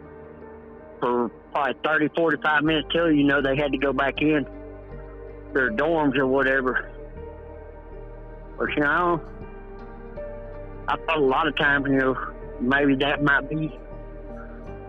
for 0.99 1.29
probably 1.51 1.73
30, 1.83 2.09
45 2.15 2.63
minutes 2.63 2.87
till, 2.91 3.11
you 3.11 3.23
know, 3.23 3.41
they 3.41 3.55
had 3.55 3.71
to 3.71 3.77
go 3.77 3.91
back 3.91 4.21
in 4.21 4.45
their 5.53 5.71
dorms 5.71 6.15
or 6.15 6.27
whatever. 6.27 6.91
But, 8.57 8.69
you 8.75 8.83
know, 8.83 9.21
I 10.87 10.95
thought 10.95 11.17
a 11.17 11.21
lot 11.21 11.47
of 11.47 11.55
times, 11.57 11.85
you 11.89 11.97
know, 11.97 12.26
maybe 12.59 12.95
that 12.95 13.23
might 13.23 13.49
be 13.49 13.67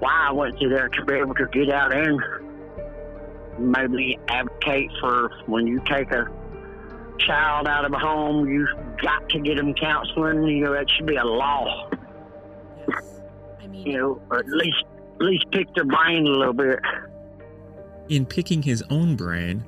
why 0.01 0.29
I 0.29 0.33
went 0.33 0.59
to 0.61 0.69
there 0.69 0.89
to 0.89 1.05
be 1.05 1.15
able 1.15 1.35
to 1.35 1.47
get 1.47 1.71
out 1.71 1.93
and 1.93 2.21
maybe 3.59 4.19
advocate 4.29 4.91
for 5.01 5.31
when 5.47 5.67
you 5.67 5.81
take 5.87 6.11
a 6.13 6.29
child 7.19 7.67
out 7.67 7.85
of 7.85 7.93
a 7.93 7.99
home, 7.99 8.49
you've 8.49 8.69
got 9.03 9.29
to 9.31 9.41
get 9.41 9.57
them 9.57 9.75
counseling. 9.75 10.45
You 10.45 10.65
know, 10.65 10.73
that 10.73 10.89
should 10.91 11.07
be 11.07 11.17
a 11.17 11.25
law. 11.25 11.91
Yes. 12.89 13.21
I 13.61 13.67
mean, 13.67 13.87
You 13.87 13.99
know, 13.99 14.23
or 14.31 14.39
at 14.39 14.49
least 14.49 14.85
at 15.17 15.23
least 15.23 15.51
pick 15.51 15.75
their 15.75 15.85
brain 15.85 16.27
a 16.27 16.31
little 16.31 16.53
bit. 16.53 16.79
In 18.09 18.25
picking 18.25 18.63
his 18.63 18.83
own 18.89 19.17
brain, 19.17 19.65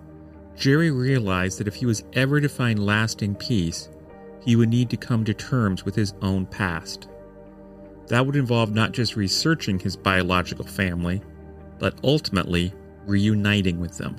Jerry 0.57 0.91
realized 0.91 1.59
that 1.59 1.67
if 1.67 1.75
he 1.75 1.87
was 1.87 2.05
ever 2.13 2.41
to 2.41 2.49
find 2.49 2.85
lasting 2.85 3.35
peace, 3.35 3.89
he 4.45 4.57
would 4.57 4.69
need 4.69 4.91
to 4.91 4.97
come 4.97 5.25
to 5.25 5.35
terms 5.35 5.85
with 5.85 5.95
his 5.95 6.15
own 6.23 6.47
past. 6.47 7.09
That 8.11 8.27
would 8.27 8.35
involve 8.35 8.75
not 8.75 8.91
just 8.91 9.15
researching 9.15 9.79
his 9.79 9.97
biological 9.97 10.67
family, 10.67 11.23
but 11.79 11.95
ultimately 12.03 12.75
reuniting 13.07 13.79
with 13.79 13.99
them. 13.99 14.17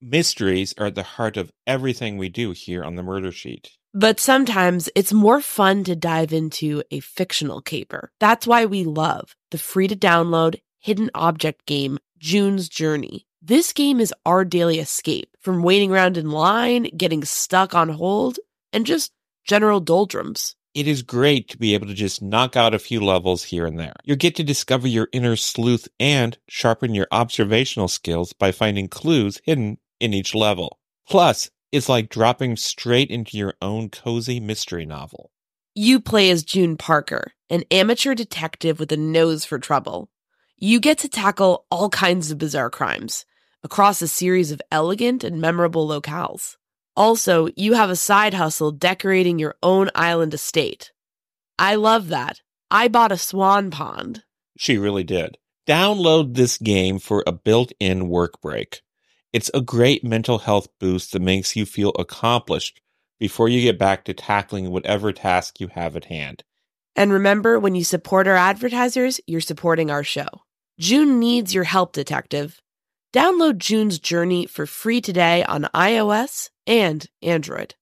Mysteries 0.00 0.72
are 0.78 0.86
at 0.86 0.94
the 0.94 1.02
heart 1.02 1.36
of 1.36 1.52
everything 1.66 2.16
we 2.16 2.30
do 2.30 2.52
here 2.52 2.82
on 2.82 2.94
the 2.94 3.02
Murder 3.02 3.30
Sheet. 3.30 3.72
But 3.92 4.20
sometimes 4.20 4.88
it's 4.94 5.12
more 5.12 5.42
fun 5.42 5.84
to 5.84 5.94
dive 5.94 6.32
into 6.32 6.82
a 6.90 7.00
fictional 7.00 7.60
caper. 7.60 8.10
That's 8.20 8.46
why 8.46 8.64
we 8.64 8.84
love 8.84 9.36
the 9.50 9.58
free 9.58 9.88
to 9.88 9.96
download 9.96 10.60
hidden 10.78 11.10
object 11.14 11.66
game, 11.66 11.98
June's 12.18 12.70
Journey. 12.70 13.26
This 13.42 13.74
game 13.74 14.00
is 14.00 14.14
our 14.24 14.46
daily 14.46 14.78
escape 14.78 15.28
from 15.40 15.62
waiting 15.62 15.92
around 15.92 16.16
in 16.16 16.30
line, 16.30 16.84
getting 16.96 17.22
stuck 17.22 17.74
on 17.74 17.90
hold, 17.90 18.38
and 18.72 18.86
just 18.86 19.12
general 19.44 19.80
doldrums. 19.80 20.55
It 20.76 20.86
is 20.86 21.00
great 21.00 21.48
to 21.48 21.56
be 21.56 21.72
able 21.72 21.86
to 21.86 21.94
just 21.94 22.20
knock 22.20 22.54
out 22.54 22.74
a 22.74 22.78
few 22.78 23.00
levels 23.00 23.44
here 23.44 23.64
and 23.64 23.78
there. 23.78 23.94
You 24.04 24.14
get 24.14 24.36
to 24.36 24.44
discover 24.44 24.86
your 24.86 25.08
inner 25.10 25.34
sleuth 25.34 25.88
and 25.98 26.36
sharpen 26.48 26.94
your 26.94 27.06
observational 27.10 27.88
skills 27.88 28.34
by 28.34 28.52
finding 28.52 28.86
clues 28.86 29.40
hidden 29.44 29.78
in 30.00 30.12
each 30.12 30.34
level. 30.34 30.78
Plus, 31.08 31.48
it's 31.72 31.88
like 31.88 32.10
dropping 32.10 32.56
straight 32.56 33.08
into 33.08 33.38
your 33.38 33.54
own 33.62 33.88
cozy 33.88 34.38
mystery 34.38 34.84
novel. 34.84 35.30
You 35.74 35.98
play 35.98 36.28
as 36.28 36.42
June 36.42 36.76
Parker, 36.76 37.32
an 37.48 37.64
amateur 37.70 38.14
detective 38.14 38.78
with 38.78 38.92
a 38.92 38.98
nose 38.98 39.46
for 39.46 39.58
trouble. 39.58 40.10
You 40.58 40.78
get 40.78 40.98
to 40.98 41.08
tackle 41.08 41.64
all 41.70 41.88
kinds 41.88 42.30
of 42.30 42.36
bizarre 42.36 42.68
crimes 42.68 43.24
across 43.62 44.02
a 44.02 44.08
series 44.08 44.52
of 44.52 44.60
elegant 44.70 45.24
and 45.24 45.40
memorable 45.40 45.88
locales. 45.88 46.58
Also, 46.96 47.48
you 47.56 47.74
have 47.74 47.90
a 47.90 47.96
side 47.96 48.34
hustle 48.34 48.72
decorating 48.72 49.38
your 49.38 49.56
own 49.62 49.90
island 49.94 50.32
estate. 50.32 50.92
I 51.58 51.74
love 51.74 52.08
that. 52.08 52.40
I 52.70 52.88
bought 52.88 53.12
a 53.12 53.18
swan 53.18 53.70
pond. 53.70 54.24
She 54.56 54.78
really 54.78 55.04
did. 55.04 55.36
Download 55.68 56.34
this 56.34 56.58
game 56.58 56.98
for 56.98 57.22
a 57.26 57.32
built 57.32 57.72
in 57.78 58.08
work 58.08 58.40
break. 58.40 58.82
It's 59.32 59.50
a 59.52 59.60
great 59.60 60.04
mental 60.04 60.38
health 60.38 60.68
boost 60.80 61.12
that 61.12 61.20
makes 61.20 61.56
you 61.56 61.66
feel 61.66 61.92
accomplished 61.98 62.80
before 63.18 63.48
you 63.48 63.60
get 63.60 63.78
back 63.78 64.04
to 64.04 64.14
tackling 64.14 64.70
whatever 64.70 65.12
task 65.12 65.60
you 65.60 65.68
have 65.68 65.96
at 65.96 66.06
hand. 66.06 66.44
And 66.94 67.12
remember, 67.12 67.58
when 67.58 67.74
you 67.74 67.84
support 67.84 68.26
our 68.26 68.36
advertisers, 68.36 69.20
you're 69.26 69.40
supporting 69.40 69.90
our 69.90 70.04
show. 70.04 70.28
June 70.78 71.18
needs 71.18 71.52
your 71.52 71.64
help, 71.64 71.92
detective. 71.92 72.62
Download 73.16 73.56
June's 73.56 73.98
Journey 73.98 74.44
for 74.44 74.66
free 74.66 75.00
today 75.00 75.42
on 75.44 75.62
iOS 75.72 76.50
and 76.66 77.06
Android. 77.22 77.74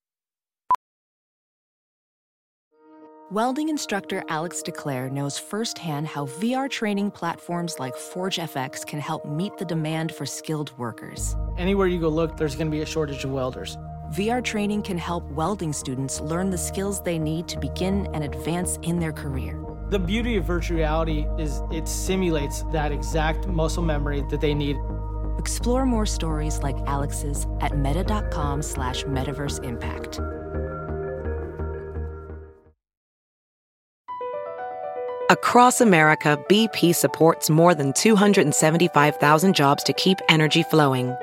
Welding 3.33 3.69
instructor 3.69 4.23
Alex 4.29 4.63
DeClaire 4.65 5.11
knows 5.11 5.37
firsthand 5.37 6.07
how 6.07 6.27
VR 6.27 6.71
training 6.71 7.11
platforms 7.11 7.81
like 7.81 7.97
ForgeFX 7.97 8.87
can 8.87 9.01
help 9.01 9.27
meet 9.27 9.59
the 9.59 9.65
demand 9.65 10.15
for 10.15 10.25
skilled 10.25 10.71
workers. 10.79 11.35
Anywhere 11.59 11.89
you 11.89 11.99
go 11.99 12.11
look, 12.11 12.37
there's 12.37 12.55
going 12.55 12.69
to 12.69 12.77
be 12.77 12.83
a 12.83 12.87
shortage 12.87 13.25
of 13.25 13.33
welders. 13.33 13.77
VR 14.13 14.45
training 14.45 14.83
can 14.83 14.99
help 14.99 15.25
welding 15.33 15.73
students 15.73 16.21
learn 16.21 16.51
the 16.51 16.59
skills 16.59 17.03
they 17.03 17.19
need 17.19 17.49
to 17.49 17.59
begin 17.59 18.07
and 18.15 18.23
advance 18.23 18.79
in 18.83 19.01
their 19.01 19.13
career. 19.13 19.61
The 19.91 19.99
beauty 19.99 20.37
of 20.37 20.45
virtual 20.45 20.79
reality 20.79 21.27
is 21.41 21.61
it 21.73 21.89
simulates 21.89 22.63
that 22.71 22.93
exact 22.93 23.49
muscle 23.49 23.83
memory 23.83 24.23
that 24.31 24.41
they 24.41 24.55
need. 24.55 24.77
Explore 25.39 25.87
more 25.87 26.07
stories 26.07 26.63
like 26.63 26.77
Alex's 26.87 27.47
at 27.61 27.79
meta.com 27.79 28.63
slash 28.63 29.05
metaverse 29.05 29.63
impact. 29.65 30.21
Across 35.31 35.81
America, 35.81 36.39
BP 36.49 36.95
supports 36.95 37.49
more 37.49 37.75
than 37.75 37.95
275,000 37.95 39.55
jobs 39.55 39.83
to 39.85 39.93
keep 39.95 40.19
energy 40.29 40.63
flowing. 40.65 41.17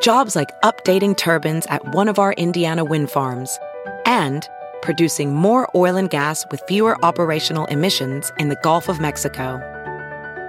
Jobs 0.00 0.34
like 0.34 0.50
updating 0.62 1.16
turbines 1.16 1.64
at 1.66 1.94
one 1.94 2.08
of 2.08 2.18
our 2.18 2.32
Indiana 2.32 2.84
wind 2.84 3.08
farms 3.08 3.56
and 4.04 4.48
producing 4.82 5.32
more 5.32 5.70
oil 5.76 5.96
and 5.96 6.10
gas 6.10 6.44
with 6.50 6.60
fewer 6.66 7.02
operational 7.04 7.66
emissions 7.66 8.32
in 8.36 8.48
the 8.48 8.58
Gulf 8.62 8.88
of 8.88 9.00
Mexico. 9.00 9.60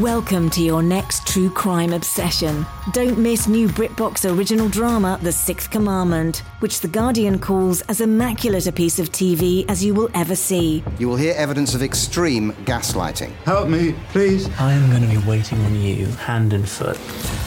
Welcome 0.00 0.48
to 0.50 0.62
your 0.62 0.82
next 0.82 1.26
true 1.26 1.50
crime 1.50 1.92
obsession. 1.92 2.64
Don't 2.92 3.18
miss 3.18 3.46
new 3.46 3.68
BritBox 3.68 4.24
original 4.34 4.66
drama, 4.70 5.18
The 5.20 5.32
Sixth 5.32 5.70
Commandment, 5.70 6.38
which 6.60 6.80
The 6.80 6.88
Guardian 6.88 7.38
calls 7.38 7.82
as 7.82 8.00
immaculate 8.00 8.66
a 8.66 8.72
piece 8.72 8.98
of 8.98 9.12
TV 9.12 9.66
as 9.68 9.84
you 9.84 9.92
will 9.92 10.08
ever 10.14 10.34
see. 10.34 10.82
You 10.98 11.10
will 11.10 11.16
hear 11.16 11.34
evidence 11.36 11.74
of 11.74 11.82
extreme 11.82 12.52
gaslighting. 12.64 13.32
Help 13.44 13.68
me, 13.68 13.94
please. 14.12 14.48
I 14.58 14.72
am 14.72 14.88
going 14.88 15.02
to 15.02 15.08
be 15.08 15.28
waiting 15.28 15.60
on 15.60 15.76
you, 15.76 16.06
hand 16.06 16.54
and 16.54 16.66
foot. 16.66 16.96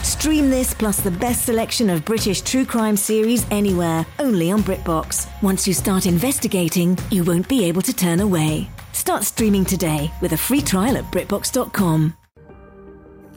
Stream 0.04 0.48
this 0.48 0.72
plus 0.72 1.00
the 1.00 1.10
best 1.10 1.46
selection 1.46 1.90
of 1.90 2.04
British 2.04 2.42
true 2.42 2.64
crime 2.64 2.96
series 2.96 3.44
anywhere, 3.50 4.06
only 4.20 4.52
on 4.52 4.62
BritBox. 4.62 5.26
Once 5.42 5.66
you 5.66 5.74
start 5.74 6.06
investigating, 6.06 6.96
you 7.10 7.24
won't 7.24 7.48
be 7.48 7.64
able 7.64 7.82
to 7.82 7.92
turn 7.92 8.20
away. 8.20 8.70
Start 8.92 9.24
streaming 9.24 9.64
today 9.64 10.12
with 10.20 10.30
a 10.30 10.36
free 10.36 10.62
trial 10.62 10.96
at 10.96 11.10
BritBox.com. 11.10 12.16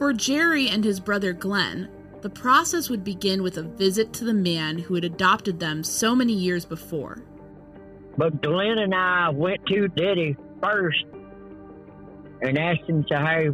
For 0.00 0.14
Jerry 0.14 0.70
and 0.70 0.82
his 0.82 0.98
brother 0.98 1.34
Glenn, 1.34 1.90
the 2.22 2.30
process 2.30 2.88
would 2.88 3.04
begin 3.04 3.42
with 3.42 3.58
a 3.58 3.62
visit 3.62 4.14
to 4.14 4.24
the 4.24 4.32
man 4.32 4.78
who 4.78 4.94
had 4.94 5.04
adopted 5.04 5.60
them 5.60 5.84
so 5.84 6.16
many 6.16 6.32
years 6.32 6.64
before. 6.64 7.22
But 8.16 8.40
Glenn 8.40 8.78
and 8.78 8.94
I 8.94 9.28
went 9.28 9.66
to 9.66 9.88
Daddy 9.88 10.38
first 10.62 11.04
and 12.40 12.56
asked 12.56 12.88
him, 12.88 13.04
to, 13.10 13.18
hey, 13.18 13.50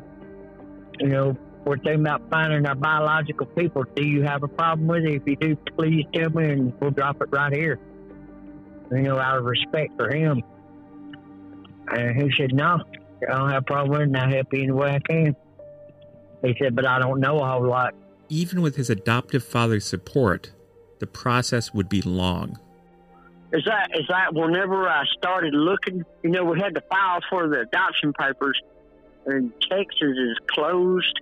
you 1.01 1.09
know, 1.09 1.37
we're 1.65 1.79
thinking 1.79 2.03
about 2.03 2.23
finding 2.31 2.65
our 2.65 2.77
biological 2.77 3.47
people. 3.47 3.83
Do 3.97 4.07
you 4.07 4.23
have 4.23 4.45
a 4.45 4.49
problem 4.49 4.87
with 4.87 5.03
it? 5.03 5.15
If 5.15 5.23
you 5.27 5.35
do, 5.35 5.57
please 5.77 6.05
tell 6.15 6.31
me 6.31 6.49
and 6.49 6.73
we'll 6.81 6.93
drop 6.93 7.21
it 7.23 7.29
right 7.33 7.53
here. 7.53 7.81
You 8.93 9.03
know, 9.03 9.19
out 9.19 9.39
of 9.39 9.45
respect 9.47 9.97
for 9.97 10.15
him. 10.15 10.45
And 11.89 12.23
he 12.23 12.31
said, 12.39 12.55
no, 12.55 12.85
I 13.29 13.33
don't 13.33 13.51
have 13.51 13.63
a 13.63 13.67
problem 13.67 13.91
with 13.91 14.03
it 14.03 14.05
and 14.05 14.17
I'll 14.17 14.31
help 14.31 14.47
you 14.53 14.63
any 14.63 14.71
way 14.71 14.91
I 14.93 15.01
can. 15.01 15.37
He 16.47 16.55
said, 16.63 16.77
but 16.77 16.87
I 16.87 17.01
don't 17.01 17.19
know 17.19 17.41
a 17.41 17.47
whole 17.47 17.67
lot. 17.67 17.95
Even 18.29 18.63
with 18.63 18.77
his 18.77 18.89
adoptive 18.89 19.43
father's 19.43 19.85
support, 19.85 20.53
the 21.01 21.07
process 21.07 21.75
would 21.75 21.89
be 21.89 22.03
long. 22.03 22.59
Is 23.53 23.65
that 23.65 23.91
is 23.95 24.07
that 24.09 24.33
whenever 24.33 24.89
I 24.89 25.05
started 25.19 25.55
looking, 25.55 26.05
you 26.23 26.31
know, 26.31 26.45
we 26.45 26.61
had 26.61 26.75
to 26.75 26.81
file 26.83 27.21
for 27.31 27.49
the 27.49 27.61
adoption 27.61 28.13
papers, 28.13 28.61
and 29.25 29.53
Texas 29.61 30.01
is 30.03 30.37
closed 30.49 31.21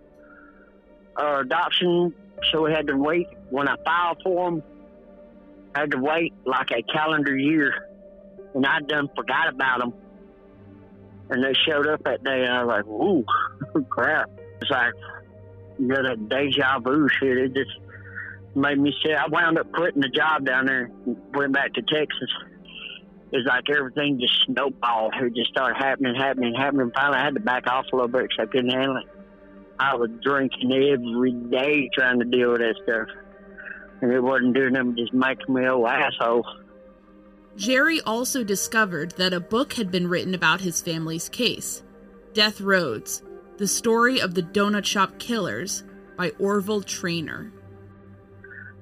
uh, 1.16 1.40
adoption, 1.40 2.14
so 2.50 2.62
we 2.64 2.72
had 2.72 2.86
to 2.88 2.96
wait. 2.96 3.28
When 3.50 3.68
I 3.68 3.76
filed 3.84 4.20
for 4.22 4.50
them, 4.50 4.62
I 5.74 5.80
had 5.80 5.90
to 5.92 5.98
wait 5.98 6.34
like 6.44 6.70
a 6.70 6.82
calendar 6.82 7.36
year, 7.36 7.88
and 8.54 8.66
I 8.66 8.80
done 8.80 9.08
forgot 9.14 9.48
about 9.48 9.80
them. 9.80 9.94
And 11.30 11.42
they 11.42 11.54
showed 11.66 11.86
up 11.86 12.02
that 12.04 12.24
day, 12.24 12.44
and 12.44 12.52
I 12.52 12.64
was 12.64 12.68
like, 12.68 12.86
"Ooh, 12.86 13.84
crap!" 13.90 14.30
It's 14.64 14.70
like 14.70 14.94
you 15.78 15.88
know 15.88 16.02
that 16.02 16.28
deja 16.28 16.78
vu 16.78 17.08
shit. 17.20 17.36
It 17.36 17.54
just 17.54 17.76
made 18.56 18.78
me 18.78 18.94
say 19.04 19.12
I 19.12 19.26
wound 19.28 19.58
up 19.58 19.70
quitting 19.72 20.00
the 20.00 20.08
job 20.08 20.46
down 20.46 20.66
there, 20.66 20.90
and 21.04 21.16
went 21.34 21.52
back 21.52 21.74
to 21.74 21.82
Texas. 21.82 22.30
It's 23.32 23.46
like 23.46 23.68
everything 23.68 24.18
just 24.20 24.32
snowballed. 24.46 25.14
It 25.20 25.34
just 25.34 25.50
started 25.50 25.76
happening, 25.76 26.14
happening, 26.14 26.54
happening. 26.54 26.92
Finally, 26.94 27.18
I 27.18 27.24
had 27.24 27.34
to 27.34 27.40
back 27.40 27.66
off 27.66 27.86
a 27.92 27.96
little 27.96 28.08
bit 28.08 28.22
because 28.22 28.38
I 28.40 28.46
couldn't 28.46 28.70
handle 28.70 28.96
it. 28.98 29.08
I 29.78 29.96
was 29.96 30.10
drinking 30.22 30.72
every 30.72 31.32
day 31.32 31.90
trying 31.92 32.20
to 32.20 32.24
deal 32.24 32.52
with 32.52 32.60
that 32.60 32.76
stuff, 32.84 33.08
and 34.00 34.12
it 34.12 34.20
wasn't 34.20 34.54
doing 34.54 34.72
nothing, 34.72 34.96
just 34.96 35.12
making 35.12 35.52
me 35.52 35.64
a 35.64 35.76
asshole. 35.76 36.46
Jerry 37.56 38.00
also 38.00 38.44
discovered 38.44 39.12
that 39.12 39.34
a 39.34 39.40
book 39.40 39.74
had 39.74 39.90
been 39.90 40.08
written 40.08 40.34
about 40.34 40.60
his 40.60 40.80
family's 40.80 41.28
case 41.28 41.82
Death 42.32 42.60
Roads 42.60 43.22
The 43.56 43.68
Story 43.68 44.20
of 44.20 44.34
the 44.34 44.42
Donut 44.42 44.84
Shop 44.84 45.16
Killers 45.20 45.84
by 46.16 46.30
Orville 46.40 46.82
Trainer. 46.82 47.52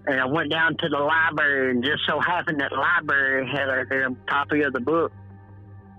And 0.06 0.18
I 0.18 0.24
went 0.24 0.50
down 0.50 0.78
to 0.78 0.88
the 0.88 0.98
library, 0.98 1.72
and 1.72 1.84
just 1.84 2.06
so 2.06 2.18
happened 2.20 2.60
that 2.60 2.72
library 2.72 3.46
had 3.46 3.68
a, 3.68 4.06
a 4.06 4.16
copy 4.26 4.62
of 4.62 4.72
the 4.72 4.80
book. 4.80 5.12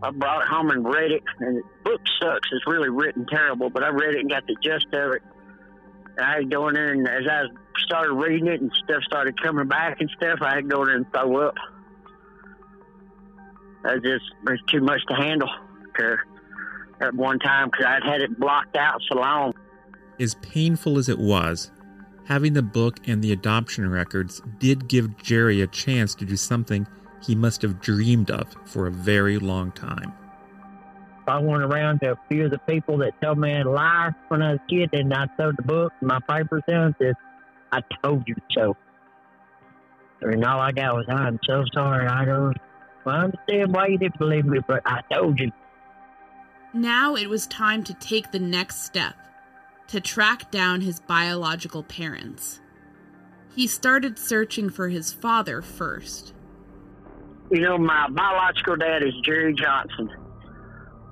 I 0.01 0.09
brought 0.09 0.41
it 0.41 0.47
home 0.47 0.71
and 0.71 0.83
read 0.83 1.11
it, 1.11 1.23
and 1.39 1.57
the 1.57 1.63
book 1.83 2.01
sucks. 2.19 2.49
It's 2.51 2.65
really 2.65 2.89
written 2.89 3.27
terrible, 3.29 3.69
but 3.69 3.83
I 3.83 3.89
read 3.89 4.15
it 4.15 4.21
and 4.21 4.29
got 4.29 4.47
the 4.47 4.55
gist 4.63 4.87
of 4.91 5.13
it. 5.13 5.21
And 6.17 6.25
I 6.25 6.31
had 6.33 6.39
to 6.39 6.45
go 6.45 6.67
in 6.67 6.73
there, 6.73 6.93
and 6.93 7.07
as 7.07 7.27
I 7.29 7.43
started 7.85 8.13
reading 8.13 8.47
it 8.47 8.59
and 8.59 8.71
stuff 8.83 9.03
started 9.03 9.39
coming 9.39 9.67
back 9.67 10.01
and 10.01 10.09
stuff, 10.17 10.39
I 10.41 10.55
had 10.55 10.61
to 10.63 10.67
go 10.67 10.81
in 10.81 10.87
there 10.87 10.97
and 10.97 11.11
throw 11.11 11.47
up. 11.47 11.55
That 13.83 14.01
just 14.03 14.25
was 14.43 14.59
too 14.67 14.81
much 14.81 15.01
to 15.09 15.13
handle 15.15 15.49
to, 15.99 16.17
at 17.01 17.13
one 17.13 17.39
time 17.39 17.69
because 17.69 17.85
I'd 17.85 18.03
had 18.03 18.21
it 18.21 18.39
blocked 18.39 18.75
out 18.75 19.01
so 19.09 19.17
long. 19.17 19.53
As 20.19 20.35
painful 20.35 20.97
as 20.97 21.09
it 21.09 21.19
was, 21.19 21.71
having 22.25 22.53
the 22.53 22.61
book 22.61 22.99
and 23.07 23.23
the 23.23 23.31
adoption 23.31 23.89
records 23.89 24.41
did 24.59 24.87
give 24.87 25.17
Jerry 25.17 25.61
a 25.61 25.67
chance 25.67 26.15
to 26.15 26.25
do 26.25 26.37
something 26.37 26.87
he 27.25 27.35
must 27.35 27.61
have 27.61 27.79
dreamed 27.79 28.29
of 28.29 28.55
for 28.65 28.87
a 28.87 28.91
very 28.91 29.37
long 29.39 29.71
time. 29.71 30.13
I 31.27 31.39
went 31.39 31.63
around 31.63 31.99
to 31.99 32.11
a 32.11 32.19
few 32.29 32.45
of 32.45 32.51
the 32.51 32.59
people 32.59 32.97
that 32.97 33.19
told 33.21 33.37
me 33.37 33.55
I'd 33.55 33.65
lie 33.65 34.11
when 34.27 34.41
I 34.41 34.53
was 34.53 34.59
a 34.65 34.69
kid, 34.69 34.89
and 34.93 35.13
I 35.13 35.27
throwed 35.37 35.55
the 35.57 35.63
book, 35.63 35.93
my 36.01 36.19
papers 36.29 36.63
down, 36.67 36.87
and 36.87 36.95
said, 37.01 37.15
I 37.71 37.81
told 38.03 38.23
you 38.27 38.35
so. 38.51 38.75
And 40.21 40.43
all 40.43 40.59
I 40.59 40.73
got 40.73 40.95
was, 40.95 41.05
I'm 41.07 41.39
so 41.47 41.63
sorry. 41.73 42.07
I 42.07 42.25
don't 42.25 42.57
I 43.05 43.25
understand 43.25 43.75
why 43.75 43.87
you 43.87 43.97
didn't 43.97 44.17
believe 44.17 44.45
me, 44.45 44.59
but 44.65 44.81
I 44.85 45.01
told 45.13 45.39
you. 45.39 45.51
Now 46.73 47.15
it 47.15 47.29
was 47.29 47.45
time 47.45 47.83
to 47.83 47.93
take 47.93 48.31
the 48.31 48.39
next 48.39 48.83
step 48.83 49.15
to 49.89 50.01
track 50.01 50.49
down 50.49 50.81
his 50.81 50.99
biological 50.99 51.83
parents. 51.83 52.59
He 53.55 53.67
started 53.67 54.17
searching 54.17 54.71
for 54.71 54.89
his 54.89 55.13
father 55.13 55.61
first. 55.61 56.33
You 57.51 57.61
know, 57.61 57.77
my 57.77 58.09
biological 58.09 58.75
dad 58.77 59.03
is 59.03 59.13
Jerry 59.23 59.53
Johnson, 59.53 60.09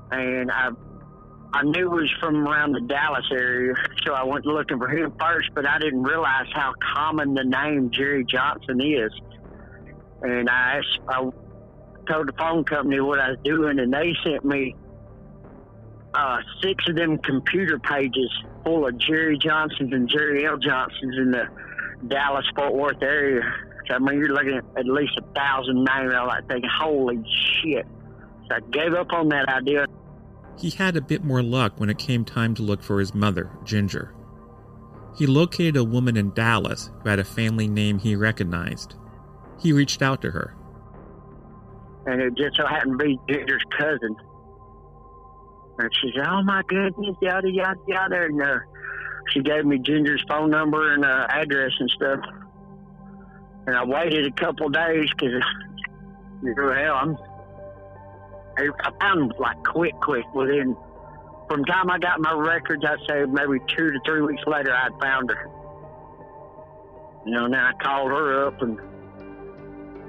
and 0.10 0.50
I 0.50 0.70
I 1.54 1.64
knew 1.64 1.92
he 1.92 2.02
was 2.02 2.12
from 2.20 2.48
around 2.48 2.72
the 2.72 2.82
Dallas 2.82 3.26
area, 3.32 3.76
so 4.04 4.14
I 4.14 4.24
went 4.24 4.48
looking 4.48 4.80
for 4.80 4.88
him 4.88 5.14
first. 5.20 5.50
But 5.54 5.68
I 5.68 5.78
didn't 5.78 6.02
realize 6.02 6.48
how 6.54 6.74
common 6.96 7.36
the 7.36 7.44
name 7.44 7.92
Jerry 7.92 8.26
Johnson 8.26 8.82
is, 8.82 9.12
and 10.24 10.50
I 10.50 10.80
asked, 10.80 11.00
I 11.08 11.30
told 12.12 12.30
the 12.30 12.34
phone 12.40 12.64
company 12.64 13.00
what 13.00 13.20
I 13.20 13.32
was 13.32 13.40
doing, 13.44 13.78
and 13.78 13.94
they 13.94 14.16
sent 14.24 14.44
me 14.44 14.76
uh, 16.14 16.40
six 16.62 16.88
of 16.88 16.96
them 16.96 17.18
computer 17.20 17.80
pages 17.80 18.30
full 18.64 18.88
of 18.88 18.98
Jerry 18.98 19.38
Johnsons 19.38 19.94
and 19.94 20.10
Jerry 20.10 20.46
L. 20.46 20.58
Johnsons 20.58 21.18
in 21.18 21.32
the 21.32 21.48
Dallas 22.08 22.46
Fort 22.56 22.74
Worth 22.74 23.02
area. 23.02 23.42
So, 23.88 23.96
I 23.96 24.00
mean, 24.00 24.20
you're 24.20 24.34
looking 24.34 24.56
at 24.56 24.66
at 24.78 24.86
least 24.86 25.14
a 25.18 25.34
thousand 25.34 25.84
names. 25.84 26.14
I 26.14 26.24
like 26.24 26.48
thinking, 26.48 26.70
holy 26.80 27.24
shit. 27.62 27.86
So 28.48 28.56
I 28.56 28.60
gave 28.72 28.94
up 28.94 29.12
on 29.14 29.30
that 29.30 29.50
idea. 29.50 29.88
He 30.58 30.70
had 30.70 30.96
a 30.96 31.02
bit 31.02 31.24
more 31.24 31.42
luck 31.42 31.80
when 31.80 31.90
it 31.90 31.98
came 31.98 32.26
time 32.26 32.54
to 32.56 32.62
look 32.62 32.84
for 32.84 33.00
his 33.00 33.14
mother, 33.16 33.50
Ginger. 33.64 34.14
He 35.18 35.26
located 35.26 35.76
a 35.76 35.84
woman 35.84 36.16
in 36.16 36.34
Dallas 36.34 36.92
who 37.02 37.10
had 37.10 37.20
a 37.20 37.24
family 37.24 37.68
name 37.68 38.00
he 38.00 38.16
recognized. 38.16 38.96
He 39.60 39.74
reached 39.74 40.02
out 40.02 40.22
to 40.22 40.32
her 40.32 40.56
and 42.06 42.22
it 42.22 42.36
just 42.36 42.58
so 42.58 42.66
happened 42.66 43.00
to 43.00 43.06
be 43.06 43.20
Ginger's 43.30 43.64
cousin. 43.78 44.16
And 45.82 45.92
she 46.02 46.12
said, 46.16 46.26
"Oh 46.28 46.44
my 46.44 46.62
goodness, 46.68 47.16
yada 47.22 47.50
yada 47.50 47.80
yada," 47.88 48.24
and 48.24 48.42
uh, 48.42 48.60
she 49.34 49.42
gave 49.42 49.66
me 49.66 49.80
Ginger's 49.80 50.24
phone 50.28 50.52
number 50.52 50.94
and 50.94 51.04
uh, 51.04 51.28
address 51.30 51.72
and 51.80 51.90
stuff. 51.92 52.20
And 53.68 53.76
I 53.76 53.84
waited 53.84 54.26
a 54.26 54.32
couple 54.32 54.70
days 54.70 55.10
because, 55.12 55.44
you 56.44 56.56
know, 56.56 56.74
hell, 56.74 56.96
I'm. 56.96 57.18
I 58.58 58.92
found 59.00 59.34
like 59.40 59.64
quick, 59.64 59.94
quick 60.02 60.26
within. 60.36 60.76
From 61.48 61.66
time 61.66 61.90
I 61.90 62.00
got 62.00 62.20
my 62.20 62.34
records, 62.34 62.84
I'd 62.86 63.00
say 63.10 63.26
maybe 63.26 63.60
two 63.76 63.92
to 63.92 64.00
three 64.06 64.22
weeks 64.22 64.44
later, 64.46 64.74
I'd 64.74 64.92
found 65.02 65.30
her. 65.32 65.50
You 67.26 67.32
know, 67.32 67.48
now 67.48 67.70
I 67.70 67.84
called 67.84 68.12
her 68.12 68.48
up 68.48 68.62
and 68.62 68.80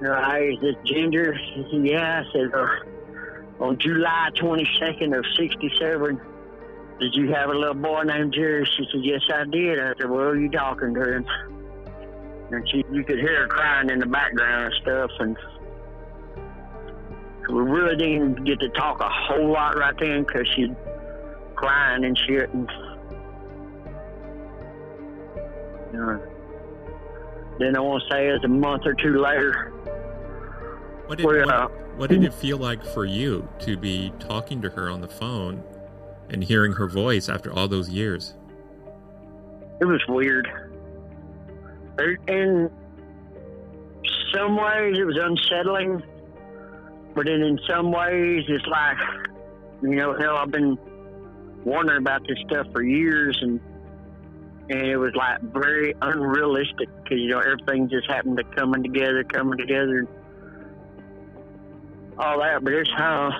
Hi, 0.04 0.48
is 0.48 0.58
this 0.60 0.74
Ginger? 0.84 1.36
She 1.36 1.64
said, 1.70 1.86
yeah. 1.86 2.24
I 2.26 2.32
said, 2.32 2.52
uh, 2.52 2.66
on 3.62 3.78
July 3.78 4.28
22nd 4.34 5.16
of 5.16 5.24
67, 5.38 6.20
did 6.98 7.14
you 7.14 7.32
have 7.32 7.48
a 7.48 7.54
little 7.54 7.74
boy 7.74 8.02
named 8.02 8.34
Jerry? 8.34 8.68
She 8.76 8.84
said, 8.90 9.04
yes, 9.04 9.20
I 9.32 9.44
did. 9.44 9.78
I 9.78 9.92
said, 10.00 10.10
well, 10.10 10.34
you 10.34 10.50
talking 10.50 10.92
to 10.94 11.16
him? 11.16 11.26
And 12.50 12.68
she, 12.68 12.84
you 12.90 13.04
could 13.04 13.20
hear 13.20 13.42
her 13.42 13.46
crying 13.46 13.88
in 13.88 14.00
the 14.00 14.06
background 14.06 14.64
and 14.64 14.74
stuff. 14.82 15.10
And 15.20 15.36
we 17.48 17.60
really 17.60 17.96
didn't 17.96 18.44
get 18.44 18.58
to 18.60 18.68
talk 18.70 19.00
a 19.00 19.08
whole 19.08 19.52
lot 19.52 19.78
right 19.78 19.94
then 19.98 20.24
because 20.24 20.48
she's 20.56 20.70
crying 21.54 22.04
and 22.04 22.18
shit. 22.18 22.52
And, 22.52 22.68
you 25.92 25.98
know, 25.98 26.22
then 27.60 27.76
I 27.76 27.80
want 27.80 28.02
to 28.02 28.12
say 28.12 28.28
it 28.28 28.32
was 28.32 28.44
a 28.44 28.48
month 28.48 28.82
or 28.86 28.94
two 28.94 29.20
later, 29.20 29.70
what 31.06 31.18
did, 31.18 31.26
what, 31.26 31.81
what 32.02 32.10
did 32.10 32.24
it 32.24 32.34
feel 32.34 32.58
like 32.58 32.84
for 32.84 33.04
you 33.04 33.48
to 33.60 33.76
be 33.76 34.12
talking 34.18 34.60
to 34.60 34.68
her 34.68 34.90
on 34.90 35.00
the 35.00 35.06
phone 35.06 35.62
and 36.30 36.42
hearing 36.42 36.72
her 36.72 36.88
voice 36.88 37.28
after 37.28 37.52
all 37.52 37.68
those 37.68 37.88
years? 37.88 38.34
It 39.80 39.84
was 39.84 40.02
weird. 40.08 40.48
In 42.26 42.68
some 44.34 44.56
ways, 44.56 44.98
it 44.98 45.04
was 45.04 45.16
unsettling, 45.16 46.02
but 47.14 47.26
then 47.26 47.40
in 47.40 47.60
some 47.70 47.92
ways, 47.92 48.46
it's 48.48 48.66
like, 48.66 48.96
you 49.80 49.94
know, 49.94 50.18
hell, 50.18 50.38
I've 50.38 50.50
been 50.50 50.76
wondering 51.64 51.98
about 51.98 52.26
this 52.26 52.38
stuff 52.48 52.66
for 52.72 52.82
years, 52.82 53.38
and 53.42 53.60
and 54.70 54.82
it 54.88 54.96
was 54.96 55.14
like 55.14 55.40
very 55.40 55.94
unrealistic 56.02 56.88
because 57.04 57.18
you 57.20 57.28
know 57.28 57.38
everything 57.38 57.88
just 57.88 58.10
happened 58.10 58.38
to 58.38 58.44
coming 58.56 58.82
together, 58.82 59.22
coming 59.22 59.56
together 59.56 60.08
all 62.18 62.38
that, 62.40 62.62
but 62.62 62.72
it's 62.72 62.90
how. 62.96 63.30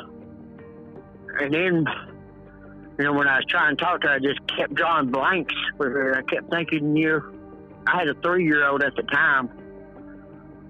And 1.40 1.54
then, 1.54 1.84
you 2.98 3.04
know, 3.04 3.12
when 3.12 3.28
I 3.28 3.36
was 3.36 3.44
trying 3.48 3.76
to 3.76 3.82
talk 3.82 4.02
to 4.02 4.08
her, 4.08 4.14
I 4.14 4.18
just 4.18 4.40
kept 4.56 4.74
drawing 4.74 5.10
blanks 5.10 5.54
with 5.78 5.92
her. 5.92 6.16
I 6.16 6.22
kept 6.22 6.50
thinking, 6.50 6.96
you 6.96 7.08
know, 7.08 7.32
I 7.86 7.98
had 7.98 8.08
a 8.08 8.14
three 8.14 8.44
year 8.44 8.66
old 8.66 8.82
at 8.82 8.94
the 8.96 9.02
time, 9.02 9.50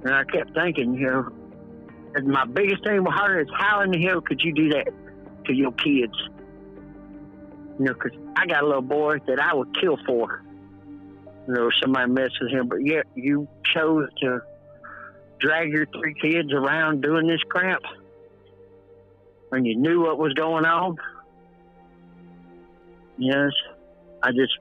and 0.05 0.15
I 0.15 0.25
kept 0.25 0.55
thinking, 0.55 0.95
you 0.95 1.07
know, 1.07 1.31
and 2.15 2.27
my 2.29 2.45
biggest 2.45 2.85
thing 2.85 3.03
with 3.05 3.15
her 3.15 3.41
is 3.41 3.49
how 3.59 3.81
in 3.81 3.91
the 3.91 4.03
hell 4.03 4.21
could 4.21 4.41
you 4.43 4.53
do 4.53 4.69
that 4.71 4.89
to 5.47 5.55
your 5.55 5.73
kids? 5.73 6.15
You 7.79 7.87
know, 7.87 7.95
because 7.95 8.13
I 8.37 8.47
got 8.47 8.63
a 8.63 8.67
little 8.67 8.83
boy 8.83 9.19
that 9.27 9.41
I 9.41 9.55
would 9.55 9.75
kill 9.81 9.99
for. 10.07 10.43
You 11.49 11.55
know, 11.55 11.71
somebody 11.81 12.11
mess 12.11 12.31
with 12.41 12.53
him, 12.53 12.69
but 12.69 12.87
yet 12.87 13.07
you 13.15 13.49
chose 13.75 14.09
to 14.21 14.41
drag 15.43 15.71
your 15.71 15.87
three 15.87 16.15
kids 16.15 16.53
around 16.53 17.03
doing 17.03 17.27
this 17.27 17.41
crap 17.49 17.83
when 19.49 19.65
you 19.65 19.77
knew 19.77 20.03
what 20.03 20.19
was 20.19 20.33
going 20.35 20.65
on. 20.65 20.97
Yes, 23.19 23.51
I 24.23 24.31
just 24.31 24.53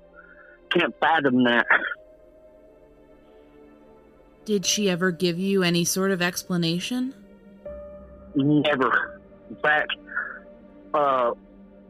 can't 0.72 0.94
fathom 1.00 1.44
that. 1.44 1.66
Did 4.44 4.66
she 4.66 4.90
ever 4.90 5.12
give 5.12 5.40
you 5.40 5.64
any 5.64 5.86
sort 5.86 6.12
of 6.12 6.22
explanation? 6.22 7.14
Never. 8.36 9.22
In 9.50 9.56
fact, 9.58 9.94
uh, 10.94 11.32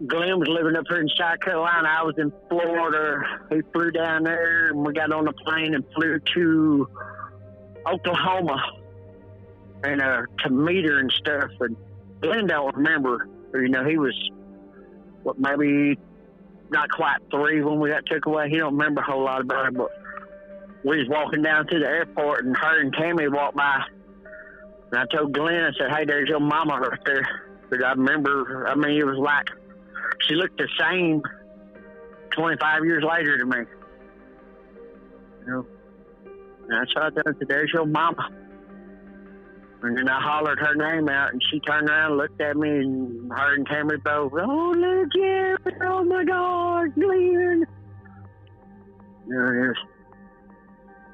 Glenn 0.06 0.39
was 0.39 0.47
living 0.49 0.75
up 0.75 0.84
here 0.89 0.99
in 0.99 1.10
South 1.17 1.39
Carolina. 1.39 1.88
I 1.88 2.04
was 2.04 2.15
in 2.17 2.32
Florida. 2.49 3.21
He 3.49 3.62
flew 3.71 3.91
down 3.91 4.23
there, 4.23 4.69
and 4.69 4.86
we 4.86 4.93
got 4.93 5.12
on 5.12 5.27
a 5.27 5.34
plane 5.34 5.75
and 5.75 5.84
flew 5.95 6.19
to 6.36 6.89
Oklahoma 7.88 8.81
and 9.84 10.02
uh, 10.02 10.22
to 10.44 10.50
meet 10.50 10.86
her 10.86 11.00
and 11.00 11.12
stuff. 11.12 11.50
And 11.60 11.76
Glenn 12.22 12.48
don't 12.48 12.76
remember, 12.76 13.28
you 13.54 13.70
know, 13.70 13.86
he 13.86 13.98
was 13.98 14.13
what 15.24 15.39
maybe 15.39 15.98
not 16.70 16.89
quite 16.91 17.17
three 17.30 17.62
when 17.62 17.80
we 17.80 17.89
got 17.89 18.06
took 18.06 18.26
away. 18.26 18.50
He 18.50 18.58
don't 18.58 18.78
remember 18.78 19.02
a 19.02 19.04
whole 19.04 19.24
lot 19.24 19.41
about 19.41 19.67
it, 19.67 19.78
but 19.78 19.89
we 20.84 20.98
was 20.98 21.08
walking 21.10 21.41
down 21.41 21.67
to 21.67 21.80
the 21.80 21.86
airport 21.86 22.46
and 22.46 22.56
her 22.56 22.82
and 22.82 22.94
Tammy 22.94 23.28
walked 23.28 23.58
by. 23.58 23.82
And 24.91 25.00
I 25.00 25.06
told 25.15 25.34
Glenn, 25.34 25.63
I 25.63 25.72
said, 25.78 25.91
"Hey, 25.91 26.06
there's 26.06 26.30
your 26.30 26.39
mama 26.39 26.80
right 26.80 27.00
there." 27.06 27.28
But 27.70 27.84
I 27.84 27.91
remember, 27.91 28.67
I 28.67 28.76
mean, 28.76 29.00
it 29.00 29.06
was 29.06 29.17
like 29.17 29.48
she 30.28 30.36
looked 30.36 30.58
the 30.58 30.67
same 30.80 31.22
25 32.32 32.86
years 32.86 33.04
later 33.04 33.38
to 33.38 33.46
me. 33.46 33.58
You 35.46 35.48
know, 35.48 35.65
and 36.70 36.89
I. 36.98 37.08
I 37.08 37.10
said, 37.13 37.36
"There's 37.48 37.72
your 37.74 37.86
mama." 37.86 38.40
And 39.84 39.98
then 39.98 40.08
I 40.08 40.22
hollered 40.22 40.60
her 40.60 40.76
name 40.76 41.10
out, 41.10 41.34
and 41.34 41.41
she 41.50 41.60
turned 41.60 41.89
around 41.89 42.12
and 42.12 42.17
looked 42.17 42.39
at 42.39 42.56
me, 42.56 42.70
and 42.70 43.32
her 43.32 43.56
and 43.56 43.65
Tammy 43.65 43.98
both, 43.98 44.32
oh, 44.34 44.76
look, 44.78 45.10
yeah, 45.15 45.56
oh 45.84 46.04
my 46.04 46.24
God, 46.24 46.94
Glenn. 46.94 47.65
Know, 49.26 49.48
it 49.48 49.67
was, 49.67 49.78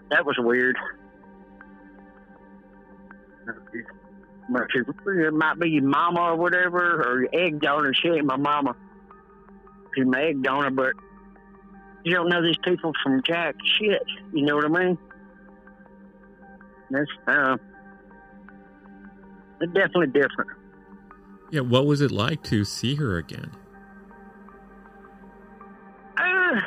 that 0.10 0.26
was 0.26 0.36
weird. 0.40 0.76
It 3.46 5.34
might 5.34 5.60
be 5.60 5.70
your 5.70 5.84
mama 5.84 6.20
or 6.20 6.36
whatever, 6.36 7.04
or 7.04 7.22
your 7.22 7.30
egg 7.34 7.62
donor. 7.62 7.94
She 7.94 8.10
ain't 8.10 8.26
my 8.26 8.36
mama. 8.36 8.76
She's 9.96 10.06
my 10.06 10.24
egg 10.24 10.44
donor, 10.44 10.72
but 10.72 10.94
you 12.04 12.14
don't 12.14 12.28
know 12.28 12.42
these 12.42 12.58
people 12.64 12.92
from 13.02 13.22
jack 13.24 13.56
shit. 13.80 14.04
You 14.34 14.46
know 14.46 14.56
what 14.58 14.66
I 14.66 14.68
mean? 14.68 14.98
That's, 16.90 17.12
uh, 17.28 17.58
definitely 19.60 20.08
different. 20.08 20.52
Yeah, 21.52 21.62
what 21.62 21.86
was 21.86 22.02
it 22.02 22.12
like 22.12 22.44
to 22.44 22.66
see 22.66 22.96
her 22.96 23.18
again? 23.18 23.52
Uh, 26.18 26.62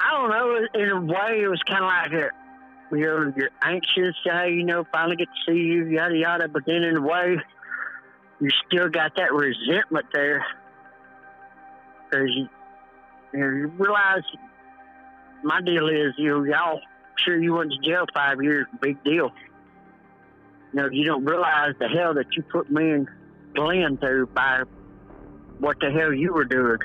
I 0.00 0.10
don't 0.12 0.30
know. 0.30 0.66
In 0.74 0.90
a 0.90 1.00
way, 1.00 1.42
it 1.42 1.48
was 1.48 1.60
kind 1.66 1.84
of 1.84 1.88
like 1.88 2.12
a, 2.12 2.96
you 2.96 3.04
know, 3.04 3.32
you're 3.36 3.50
anxious, 3.62 4.14
hey, 4.24 4.52
you 4.52 4.64
know, 4.64 4.84
finally 4.92 5.16
get 5.16 5.26
to 5.26 5.52
see 5.52 5.58
you, 5.58 5.86
yada 5.86 6.16
yada. 6.16 6.48
But 6.48 6.64
then 6.66 6.82
in 6.84 6.96
a 6.96 7.00
way, 7.00 7.36
you 8.40 8.48
still 8.66 8.88
got 8.88 9.16
that 9.16 9.32
resentment 9.32 10.06
there 10.12 10.46
because 12.04 12.28
you, 12.28 12.48
you, 13.32 13.40
know, 13.40 13.50
you 13.56 13.66
realize 13.76 14.22
my 15.42 15.60
deal 15.60 15.88
is, 15.88 16.14
you 16.16 16.30
know, 16.30 16.44
y'all 16.44 16.80
sure 17.24 17.42
you 17.42 17.54
went 17.54 17.72
to 17.72 17.78
jail 17.78 18.04
five 18.14 18.42
years, 18.42 18.66
big 18.80 19.02
deal. 19.02 19.32
You 20.72 20.82
know, 20.82 20.88
you 20.90 21.04
don't 21.04 21.24
realize 21.24 21.74
the 21.78 21.88
hell 21.88 22.14
that 22.14 22.26
you 22.36 22.42
put 22.42 22.70
me 22.70 22.90
and 22.90 23.08
Glenn 23.54 23.96
through 23.98 24.26
by 24.26 24.62
what 25.58 25.78
the 25.80 25.90
hell 25.90 26.12
you 26.12 26.32
were 26.32 26.44
doing. 26.44 26.78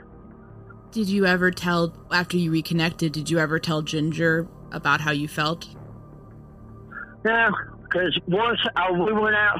Did 0.91 1.07
you 1.07 1.25
ever 1.25 1.51
tell, 1.51 1.93
after 2.11 2.37
you 2.37 2.51
reconnected, 2.51 3.11
did 3.13 3.29
you 3.29 3.39
ever 3.39 3.59
tell 3.59 3.81
Ginger 3.81 4.47
about 4.71 5.01
how 5.01 5.11
you 5.11 5.27
felt? 5.27 5.67
No, 7.23 7.49
because 7.83 8.17
once 8.27 8.59
uh, 8.75 8.91
we 8.91 9.13
went 9.13 9.35
out, 9.35 9.59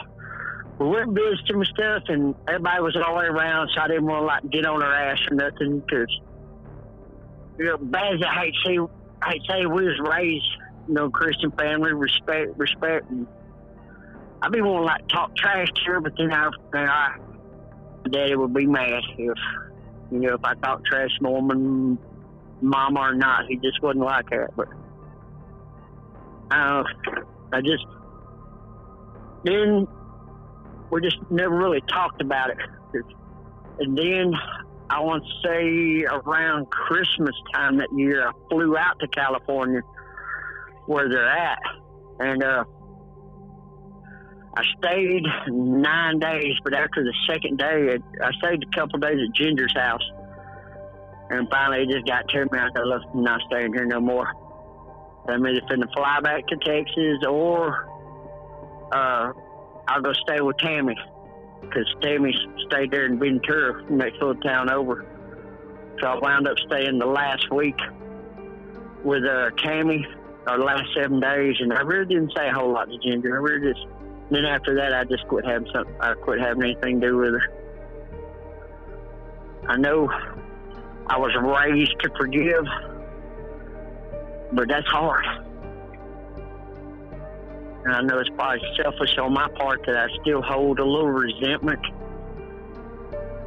we 0.79 0.88
went 0.88 1.12
visiting 1.12 1.57
and 1.57 1.67
stuff, 1.67 2.03
and 2.07 2.36
everybody 2.47 2.81
was 2.81 2.95
all 2.95 3.13
the 3.13 3.19
way 3.19 3.25
around, 3.25 3.69
so 3.75 3.81
I 3.81 3.88
didn't 3.88 4.05
want 4.05 4.21
to 4.21 4.25
like 4.25 4.51
get 4.51 4.65
on 4.65 4.81
her 4.81 4.93
ass 4.93 5.19
or 5.29 5.36
nothing. 5.36 5.79
Because 5.79 6.19
you 7.60 7.65
know, 7.65 7.77
bad 7.77 8.15
as 8.15 8.21
I 8.27 8.34
hate 8.41 8.53
to 8.65 8.69
say, 8.69 8.93
I 9.21 9.31
hate 9.31 9.43
to 9.43 9.53
say 9.53 9.65
we 9.67 9.86
was 9.86 9.99
raised, 9.99 10.45
you 10.88 10.95
know, 10.95 11.10
Christian 11.10 11.51
family, 11.51 11.93
respect, 11.93 12.57
respect, 12.57 13.10
and 13.12 13.27
I 14.41 14.49
be 14.49 14.62
wanting 14.62 14.80
to 14.80 14.86
like 14.86 15.08
talk 15.08 15.36
trash 15.36 15.67
to 15.75 15.91
her, 15.91 16.01
but 16.01 16.13
then 16.17 16.32
I, 16.32 16.49
then 16.73 16.89
I, 16.89 17.17
daddy 18.10 18.36
would 18.36 18.54
be 18.54 18.65
mad 18.65 19.04
if, 19.17 19.38
you 20.12 20.19
know, 20.19 20.34
if 20.34 20.43
I 20.43 20.56
talked 20.56 20.86
trash 20.86 21.12
to 21.21 21.30
woman, 21.30 21.99
mama 22.62 22.99
or 22.99 23.13
not. 23.13 23.45
He 23.47 23.58
just 23.58 23.82
wasn't 23.82 24.06
like 24.06 24.30
that. 24.30 24.49
But 24.56 24.67
uh, 26.51 26.84
I 27.54 27.62
just 27.62 27.86
then 29.43 29.88
we 30.91 31.01
just 31.01 31.17
never 31.30 31.56
really 31.56 31.82
talked 31.82 32.21
about 32.21 32.51
it. 32.51 32.58
And 33.80 33.97
then 33.97 34.34
I 34.89 34.99
want 34.99 35.23
to 35.23 35.47
say 35.47 36.04
around 36.04 36.69
Christmas 36.69 37.36
time 37.54 37.77
that 37.77 37.89
year, 37.95 38.27
I 38.27 38.32
flew 38.49 38.77
out 38.77 38.99
to 38.99 39.08
California 39.08 39.82
where 40.86 41.08
they're 41.10 41.30
at, 41.30 41.62
and 42.19 42.43
uh 42.43 42.63
I 44.53 44.63
stayed 44.77 45.23
nine 45.47 46.19
days, 46.19 46.53
but 46.63 46.73
after 46.73 47.03
the 47.03 47.13
second 47.27 47.57
day, 47.57 47.97
I 48.21 48.31
stayed 48.33 48.63
a 48.63 48.75
couple 48.75 48.99
days 48.99 49.17
at 49.25 49.33
Ginger's 49.33 49.73
house. 49.73 50.03
And 51.29 51.47
finally, 51.49 51.83
it 51.83 51.89
just 51.89 52.05
got 52.05 52.27
to 52.27 52.43
me. 52.51 52.59
I 52.59 52.67
said, 52.75 52.85
look, 52.85 53.01
I'm 53.13 53.23
not 53.23 53.39
staying 53.47 53.73
here 53.73 53.85
no 53.85 54.01
more. 54.01 54.33
I'm 55.29 55.45
either 55.45 55.61
finna 55.61 55.91
fly 55.93 56.19
back 56.21 56.45
to 56.47 56.57
Texas 56.57 57.25
or 57.29 57.87
uh, 58.91 59.31
I'll 59.87 60.01
go 60.01 60.11
stay 60.13 60.41
with 60.41 60.57
Tammy. 60.57 60.97
Because 61.61 61.85
Tammy 62.01 62.35
stayed 62.67 62.91
there 62.91 63.05
in 63.05 63.19
Ventura, 63.19 63.83
next 63.89 64.15
little 64.15 64.35
town 64.35 64.69
over. 64.69 65.05
So 66.01 66.07
I 66.07 66.19
wound 66.19 66.47
up 66.47 66.57
staying 66.65 66.99
the 66.99 67.05
last 67.05 67.49
week 67.53 67.79
with 69.05 69.23
uh, 69.23 69.51
Tammy, 69.59 70.05
our 70.47 70.57
last 70.57 70.89
seven 70.93 71.21
days. 71.21 71.55
And 71.59 71.71
I 71.71 71.81
really 71.81 72.13
didn't 72.13 72.33
say 72.35 72.49
a 72.49 72.53
whole 72.53 72.73
lot 72.73 72.89
to 72.89 72.97
Ginger. 72.97 73.33
I 73.33 73.39
really 73.39 73.73
just 73.73 73.85
then 74.31 74.45
after 74.45 74.75
that, 74.75 74.93
I 74.93 75.03
just 75.03 75.27
quit 75.27 75.45
having 75.45 75.67
some. 75.73 75.85
I 75.99 76.13
quit 76.13 76.39
having 76.39 76.63
anything 76.63 77.01
to 77.01 77.07
do 77.07 77.17
with 77.17 77.33
her. 77.33 77.43
I 79.67 79.77
know 79.77 80.09
I 81.07 81.17
was 81.17 81.35
raised 81.35 81.95
to 81.99 82.09
forgive, 82.17 82.65
but 84.53 84.67
that's 84.69 84.87
hard. 84.87 85.25
And 87.83 87.93
I 87.93 88.01
know 88.01 88.19
it's 88.19 88.29
probably 88.29 88.61
selfish 88.81 89.17
on 89.17 89.33
my 89.33 89.49
part 89.49 89.85
that 89.85 89.97
I 89.97 90.07
still 90.21 90.41
hold 90.41 90.79
a 90.79 90.85
little 90.85 91.09
resentment. 91.09 91.85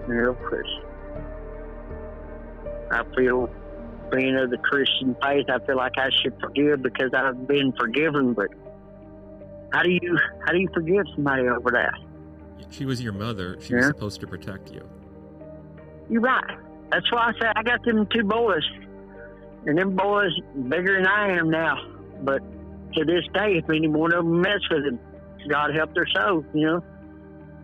You 0.09 0.15
know, 0.15 0.37
I 2.91 3.03
feel 3.17 3.49
being 4.13 4.37
of 4.37 4.51
the 4.51 4.59
Christian 4.59 5.17
faith, 5.23 5.47
I 5.49 5.59
feel 5.67 5.77
like 5.77 5.97
I 5.97 6.11
should 6.23 6.39
forgive 6.41 6.83
because 6.83 7.11
I've 7.15 7.47
been 7.47 7.73
forgiven, 7.73 8.35
but 8.35 8.49
how 9.75 9.83
do 9.83 9.91
you 9.91 10.17
how 10.47 10.53
do 10.53 10.59
you 10.59 10.69
forgive 10.73 11.05
somebody 11.17 11.49
over 11.49 11.71
that? 11.73 11.95
She 12.71 12.85
was 12.85 13.03
your 13.03 13.13
mother. 13.13 13.59
She 13.61 13.73
yeah. 13.73 13.79
was 13.79 13.87
supposed 13.89 14.21
to 14.21 14.27
protect 14.29 14.71
you. 14.71 14.89
You're 16.09 16.21
right. 16.21 16.45
That's 16.93 17.11
why 17.11 17.31
I 17.31 17.33
said 17.41 17.53
I 17.57 17.63
got 17.65 17.85
them 17.85 18.07
two 18.15 18.23
boys, 18.23 18.63
and 19.67 19.77
them 19.77 19.97
boys 19.97 20.31
bigger 20.69 20.97
than 20.97 21.09
I 21.09 21.37
am 21.37 21.51
now. 21.51 21.77
But 22.23 22.39
to 22.95 23.05
this 23.05 23.25
day, 23.35 23.57
if 23.57 23.69
any 23.69 23.89
one 23.89 24.15
of 24.15 24.25
them 24.25 24.41
mess 24.41 24.61
with 24.71 24.85
them, 24.85 25.01
God 25.51 25.75
help 25.75 25.93
their 25.93 26.07
soul. 26.15 26.45
You 26.55 26.67
know, 26.67 26.85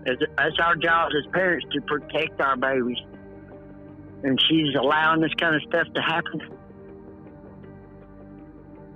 that's 0.05 0.59
our 0.61 0.75
job 0.75 1.13
as 1.17 1.31
parents 1.33 1.67
to 1.73 1.81
protect 1.83 2.41
our 2.41 2.57
babies. 2.57 2.99
And 4.25 4.39
she's 4.49 4.75
allowing 4.75 5.21
this 5.21 5.33
kind 5.35 5.55
of 5.55 5.63
stuff 5.63 5.87
to 5.95 6.03
happen. 6.03 6.41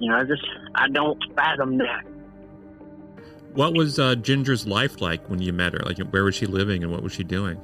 You 0.00 0.10
know, 0.10 0.16
I 0.16 0.24
just 0.24 0.44
I 0.74 0.88
don't 0.88 1.22
fathom 1.36 1.78
that. 1.78 2.13
What 3.54 3.74
was 3.74 3.98
uh, 4.00 4.16
Ginger's 4.16 4.66
life 4.66 5.00
like 5.00 5.28
when 5.30 5.40
you 5.40 5.52
met 5.52 5.72
her? 5.74 5.80
Like, 5.84 5.98
where 6.10 6.24
was 6.24 6.34
she 6.34 6.46
living 6.46 6.82
and 6.82 6.90
what 6.90 7.02
was 7.02 7.12
she 7.12 7.22
doing? 7.22 7.60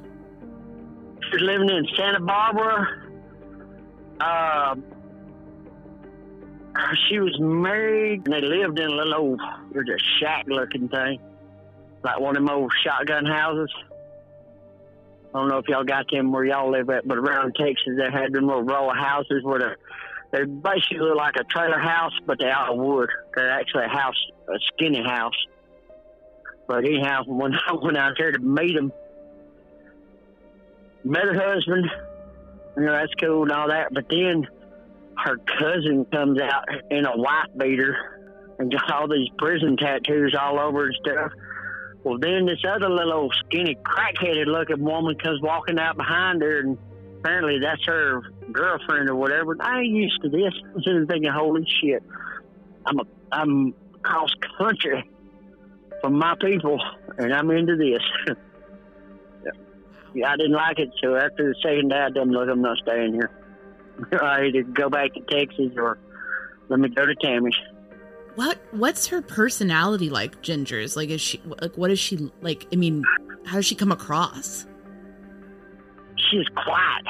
She 1.22 1.36
was 1.36 1.42
living 1.42 1.68
in 1.68 1.86
Santa 1.96 2.20
Barbara. 2.20 2.86
Uh, 4.20 4.76
she 7.08 7.18
was 7.18 7.36
married, 7.40 8.22
and 8.24 8.32
they 8.32 8.40
lived 8.40 8.78
in 8.78 8.86
a 8.86 8.94
little 8.94 9.14
old, 9.14 9.40
was 9.72 9.84
a 9.88 9.98
shack-looking 10.20 10.88
thing, 10.88 11.20
like 12.04 12.20
one 12.20 12.36
of 12.36 12.42
them 12.42 12.50
old 12.50 12.72
shotgun 12.84 13.26
houses. 13.26 13.72
I 15.34 15.38
don't 15.38 15.48
know 15.48 15.58
if 15.58 15.68
y'all 15.68 15.84
got 15.84 16.06
them 16.10 16.30
where 16.30 16.44
y'all 16.44 16.70
live 16.70 16.88
at, 16.90 17.06
but 17.06 17.18
around 17.18 17.54
Texas, 17.56 17.94
they 17.96 18.10
had 18.10 18.32
them 18.32 18.46
little 18.46 18.62
row 18.62 18.90
of 18.90 18.96
houses 18.96 19.42
where 19.42 19.58
the, 19.58 19.76
they 20.32 20.44
basically 20.44 21.00
look 21.00 21.16
like 21.16 21.34
a 21.36 21.44
trailer 21.44 21.78
house, 21.78 22.12
but 22.26 22.38
they're 22.38 22.52
out 22.52 22.72
of 22.72 22.78
wood. 22.78 23.08
They're 23.34 23.50
actually 23.50 23.84
a 23.84 23.88
house, 23.88 24.14
a 24.48 24.58
skinny 24.74 25.02
house. 25.02 25.34
But 26.70 26.84
anyhow, 26.84 27.24
when 27.26 27.52
I 27.66 27.72
went 27.72 27.96
out 27.96 28.12
there 28.16 28.30
to 28.30 28.38
meet 28.38 28.76
him, 28.76 28.92
met 31.02 31.24
her 31.24 31.34
husband, 31.34 31.90
you 32.76 32.84
know, 32.84 32.92
that's 32.92 33.12
cool 33.20 33.42
and 33.42 33.50
all 33.50 33.66
that. 33.66 33.92
But 33.92 34.08
then 34.08 34.46
her 35.18 35.36
cousin 35.58 36.04
comes 36.12 36.40
out 36.40 36.68
in 36.92 37.06
a 37.06 37.16
white 37.16 37.58
beater 37.58 38.54
and 38.60 38.70
got 38.70 38.88
all 38.92 39.08
these 39.08 39.28
prison 39.36 39.76
tattoos 39.78 40.36
all 40.40 40.60
over 40.60 40.86
and 40.86 40.94
stuff. 41.02 41.32
Well, 42.04 42.18
then 42.20 42.46
this 42.46 42.62
other 42.64 42.88
little 42.88 43.30
skinny, 43.44 43.76
crack-headed 43.82 44.46
looking 44.46 44.84
woman 44.84 45.18
comes 45.18 45.42
walking 45.42 45.76
out 45.76 45.96
behind 45.96 46.40
her, 46.40 46.60
and 46.60 46.78
apparently 47.18 47.58
that's 47.58 47.84
her 47.86 48.22
girlfriend 48.52 49.10
or 49.10 49.16
whatever. 49.16 49.56
I 49.58 49.80
ain't 49.80 49.96
used 49.96 50.22
to 50.22 50.28
this. 50.28 50.54
I'm 50.72 50.82
sitting 50.84 51.06
thinking, 51.08 51.32
holy 51.32 51.66
shit, 51.82 52.04
I'm 52.86 53.00
a, 53.00 53.04
I'm 53.32 53.74
cross 54.04 54.30
country 54.56 55.09
from 56.00 56.18
my 56.18 56.34
people, 56.40 56.80
and 57.18 57.32
I'm 57.32 57.50
into 57.50 57.76
this. 57.76 58.02
yeah. 59.44 59.50
yeah, 60.14 60.32
I 60.32 60.36
didn't 60.36 60.52
like 60.52 60.78
it. 60.78 60.90
So 61.02 61.16
after 61.16 61.48
the 61.48 61.54
second 61.62 61.90
day, 61.90 61.98
I 61.98 62.08
didn't 62.08 62.30
look. 62.30 62.48
I'm 62.48 62.62
not 62.62 62.78
staying 62.78 63.14
here. 63.14 63.30
I 64.20 64.44
either 64.44 64.62
go 64.62 64.88
back 64.88 65.12
to 65.14 65.20
Texas 65.30 65.72
or 65.76 65.98
let 66.68 66.80
me 66.80 66.88
go 66.88 67.04
to 67.06 67.14
Tammy's. 67.16 67.54
What 68.36 68.58
what's 68.70 69.08
her 69.08 69.22
personality 69.22 70.08
like, 70.08 70.40
Ginger's? 70.40 70.96
Like 70.96 71.10
is 71.10 71.20
she 71.20 71.42
like 71.60 71.76
what 71.76 71.90
is 71.90 71.98
she 71.98 72.30
like 72.40 72.66
I 72.72 72.76
mean, 72.76 73.02
how 73.44 73.56
does 73.56 73.66
she 73.66 73.74
come 73.74 73.92
across? 73.92 74.66
She's 76.30 76.46
quiet. 76.54 77.06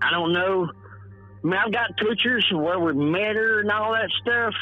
I 0.00 0.10
don't 0.10 0.32
know. 0.32 0.70
I 1.44 1.46
mean, 1.46 1.54
I've 1.54 1.72
got 1.72 1.96
pictures 1.96 2.46
of 2.52 2.60
where 2.60 2.78
we 2.78 2.92
met 2.94 3.36
her 3.36 3.60
and 3.60 3.70
all 3.70 3.92
that 3.92 4.10
stuff. 4.22 4.54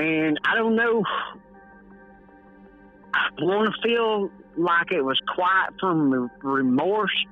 And 0.00 0.40
I 0.44 0.54
don't 0.54 0.76
know. 0.76 1.04
I 3.12 3.28
want 3.42 3.74
to 3.74 3.82
feel 3.86 4.30
like 4.56 4.92
it 4.92 5.02
was 5.02 5.20
quiet 5.34 5.74
from 5.78 6.30
remorse. 6.42 7.26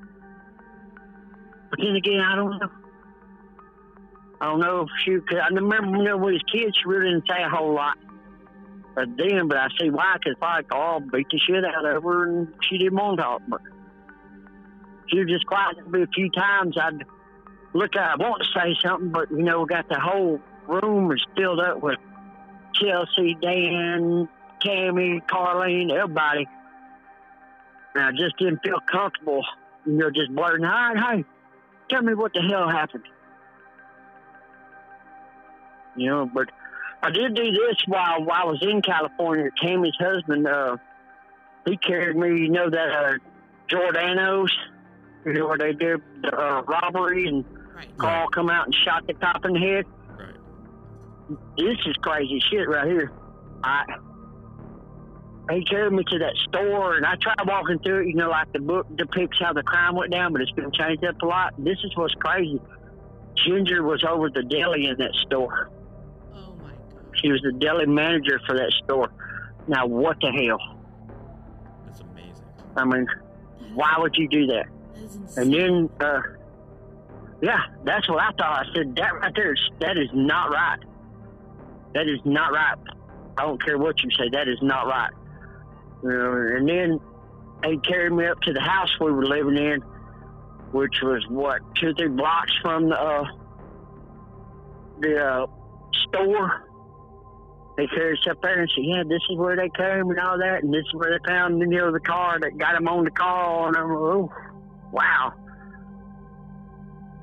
But 1.71 1.79
then 1.83 1.97
again, 1.97 2.21
I 2.21 2.37
don't 2.37 2.59
know. 2.59 2.71
I 4.41 4.47
don't 4.47 4.61
know 4.61 4.83
if 4.83 4.89
she, 5.05 5.13
cause 5.13 5.39
I 5.43 5.49
remember 5.53 5.99
when 5.99 6.21
we 6.21 6.33
was 6.33 6.43
kids, 6.53 6.77
she 6.77 6.89
really 6.89 7.11
didn't 7.11 7.27
say 7.27 7.43
a 7.43 7.49
whole 7.49 7.75
lot. 7.75 7.97
But 8.95 9.17
then, 9.17 9.49
but 9.49 9.57
I 9.57 9.69
see 9.81 9.91
why, 9.91 10.17
because 10.19 10.37
like, 10.41 10.67
oh, 10.73 11.01
beat 11.01 11.27
the 11.31 11.39
shit 11.39 11.65
out 11.65 11.85
of 11.87 12.03
her 12.03 12.29
and 12.29 12.49
she 12.69 12.79
didn't 12.79 12.97
want 12.97 13.17
to 13.17 13.23
talk. 13.23 13.43
But 13.49 13.61
she 15.09 15.21
was 15.21 15.29
just 15.29 15.47
quiet 15.47 15.79
a 15.79 16.07
few 16.15 16.31
times. 16.31 16.77
I'd 16.79 17.05
look, 17.73 17.97
I 17.97 18.15
want 18.17 18.43
to 18.43 18.61
say 18.61 18.77
something, 18.85 19.11
but 19.11 19.31
you 19.31 19.43
know, 19.43 19.65
got 19.65 19.89
the 19.89 19.99
whole 19.99 20.41
room 20.67 21.11
is 21.13 21.25
filled 21.37 21.61
up 21.61 21.83
with 21.83 21.99
Chelsea, 22.81 23.37
Dan, 23.41 24.29
Tammy, 24.61 25.21
Carlene, 25.31 25.93
everybody. 25.93 26.49
And 27.95 28.05
I 28.05 28.11
just 28.13 28.37
didn't 28.39 28.61
feel 28.63 28.79
comfortable, 28.91 29.45
you 29.87 29.93
know, 29.93 30.11
just 30.11 30.35
blurting, 30.35 30.65
hi, 30.65 30.95
hey, 30.95 31.25
tell 31.91 32.03
me 32.03 32.15
what 32.15 32.33
the 32.33 32.43
hell 32.43 32.69
happened. 32.69 33.05
You 35.97 36.07
know, 36.07 36.31
but 36.33 36.51
I 37.03 37.11
did 37.11 37.35
do 37.35 37.51
this 37.51 37.77
while, 37.87 38.25
while 38.25 38.43
I 38.43 38.45
was 38.45 38.63
in 38.63 38.83
California. 38.83 39.51
Tammy's 39.61 39.97
husband, 39.99 40.47
uh, 40.47 40.77
he 41.67 41.77
carried 41.77 42.17
me, 42.17 42.41
you 42.41 42.51
know, 42.51 42.71
that 42.71 42.91
uh, 42.91 43.13
Giordano's, 43.69 44.53
you 45.25 45.33
know, 45.33 45.47
where 45.47 45.59
they 45.59 45.73
did 45.73 46.01
the 46.23 46.37
uh, 46.37 46.63
robbery 46.63 47.27
and 47.27 47.45
right. 47.75 47.99
Carl 47.99 48.29
come 48.29 48.49
out 48.49 48.67
and 48.67 48.75
shot 48.85 49.07
the 49.07 49.15
cop 49.15 49.45
in 49.45 49.55
the 49.55 49.59
head. 49.59 49.85
This 51.57 51.77
is 51.87 51.95
crazy 52.01 52.43
shit 52.51 52.69
right 52.69 52.87
here. 52.87 53.13
I 53.63 53.85
he 55.51 55.65
carried 55.65 55.93
me 55.93 56.05
to 56.05 56.19
that 56.19 56.35
store, 56.49 56.97
and 56.97 57.07
I 57.07 57.15
tried 57.17 57.47
walking 57.47 57.79
through 57.79 58.03
it. 58.03 58.09
You 58.09 58.15
know, 58.15 58.29
like 58.29 58.53
the 58.53 58.61
book 58.61 58.87
depicts 58.97 59.39
how 59.41 59.53
the 59.53 59.63
crime 59.63 59.97
went 59.97 60.13
down, 60.13 60.33
but 60.33 60.43
it's 60.43 60.51
been 60.53 60.71
changed 60.73 61.05
up 61.05 61.21
a 61.23 61.27
lot. 61.27 61.55
This 61.59 61.79
is 61.85 61.97
what's 61.97 62.15
crazy. 62.15 62.61
Ginger 63.47 63.83
was 63.83 64.05
over 64.07 64.29
the 64.31 64.43
deli 64.43 64.87
in 64.87 64.97
that 64.99 65.15
store. 65.27 65.71
Oh 66.35 66.55
my 66.63 66.71
god. 66.71 67.19
She 67.23 67.31
was 67.31 67.41
the 67.43 67.53
deli 67.53 67.87
manager 67.87 68.41
for 68.47 68.57
that 68.57 68.73
store. 68.85 69.11
Now, 69.67 69.87
what 69.87 70.19
the 70.21 70.31
hell? 70.31 70.79
That's 71.87 72.01
amazing. 72.01 72.45
I 72.77 72.85
mean, 72.85 73.07
why 73.75 73.95
would 73.99 74.17
you 74.17 74.29
do 74.29 74.47
that? 74.49 74.67
And 75.37 75.53
then, 75.53 75.89
uh, 76.01 76.21
yeah, 77.41 77.61
that's 77.85 78.09
what 78.09 78.21
I 78.21 78.31
thought. 78.33 78.67
I 78.67 78.75
said 78.75 78.97
that 78.97 79.15
right 79.15 79.33
there. 79.35 79.55
That 79.81 79.97
is 79.97 80.11
not 80.13 80.51
right. 80.51 80.79
That 81.95 82.09
is 82.09 82.21
not 82.25 82.53
right. 82.53 82.77
I 83.37 83.43
don't 83.43 83.63
care 83.65 83.79
what 83.79 84.03
you 84.03 84.11
say. 84.11 84.29
That 84.33 84.49
is 84.49 84.59
not 84.63 84.87
right. 84.87 85.11
Know, 86.03 86.33
and 86.57 86.69
then 86.69 87.01
they 87.63 87.77
carried 87.79 88.13
me 88.13 88.27
up 88.27 88.41
to 88.43 88.53
the 88.53 88.61
house 88.61 88.89
we 89.01 89.11
were 89.11 89.27
living 89.27 89.57
in, 89.57 89.81
which 90.73 91.01
was 91.03 91.25
what 91.29 91.61
two 91.77 91.93
three 91.95 92.09
blocks 92.09 92.53
from 92.63 92.89
the 92.89 92.95
uh, 92.95 93.25
the 95.01 95.25
uh, 95.25 95.47
store. 96.09 96.65
They 97.77 97.87
carried 97.87 98.19
us 98.19 98.27
up 98.31 98.43
there 98.43 98.61
and 98.61 98.71
said, 98.75 98.85
"Yeah, 98.85 99.03
this 99.09 99.23
is 99.31 99.37
where 99.37 99.57
they 99.57 99.71
came 99.77 100.11
and 100.11 100.19
all 100.21 100.39
that, 100.39 100.63
and 100.63 100.73
this 100.73 100.85
is 100.87 100.95
where 100.95 101.17
they 101.17 101.29
found 101.29 101.61
the 101.61 101.67
you 101.67 101.79
know 101.79 101.93
the 101.93 102.01
car 102.01 102.39
that 102.41 102.59
got 102.59 102.75
them 102.75 102.89
on 102.89 103.05
the 103.05 103.11
call." 103.11 103.69
And 103.69 103.77
I'm 103.77 103.89
like, 103.89 103.99
"Oh, 103.99 104.33
wow." 104.93 105.35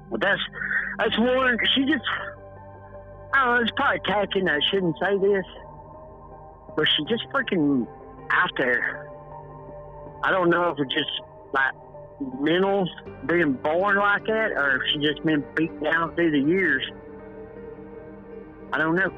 Well, 0.09 0.19
that's 0.19 0.41
that's 0.97 1.17
one. 1.17 1.57
She 1.75 1.81
just, 1.85 2.03
Don't. 3.35 3.61
It's 3.63 3.71
probably 3.75 3.99
tacky. 4.05 4.41
I 4.47 4.59
shouldn't 4.71 4.97
say 4.99 5.17
this, 5.17 5.45
but 6.75 6.87
she 6.87 7.03
just 7.05 7.23
freaking 7.33 7.87
out 8.31 8.51
there. 8.57 9.09
I 10.23 10.31
don't 10.31 10.49
know 10.49 10.69
if 10.69 10.79
it's 10.79 10.93
just 10.93 11.21
like 11.53 11.73
mental 12.39 12.87
being 13.27 13.53
born 13.53 13.97
like 13.97 14.25
that 14.25 14.51
or 14.55 14.77
if 14.77 14.81
she 14.91 14.99
just 14.99 15.23
been 15.25 15.43
beat 15.55 15.83
down 15.83 16.15
through 16.15 16.31
the 16.31 16.39
years. 16.39 16.83
I 18.71 18.77
don't 18.77 18.95
know. 18.95 19.11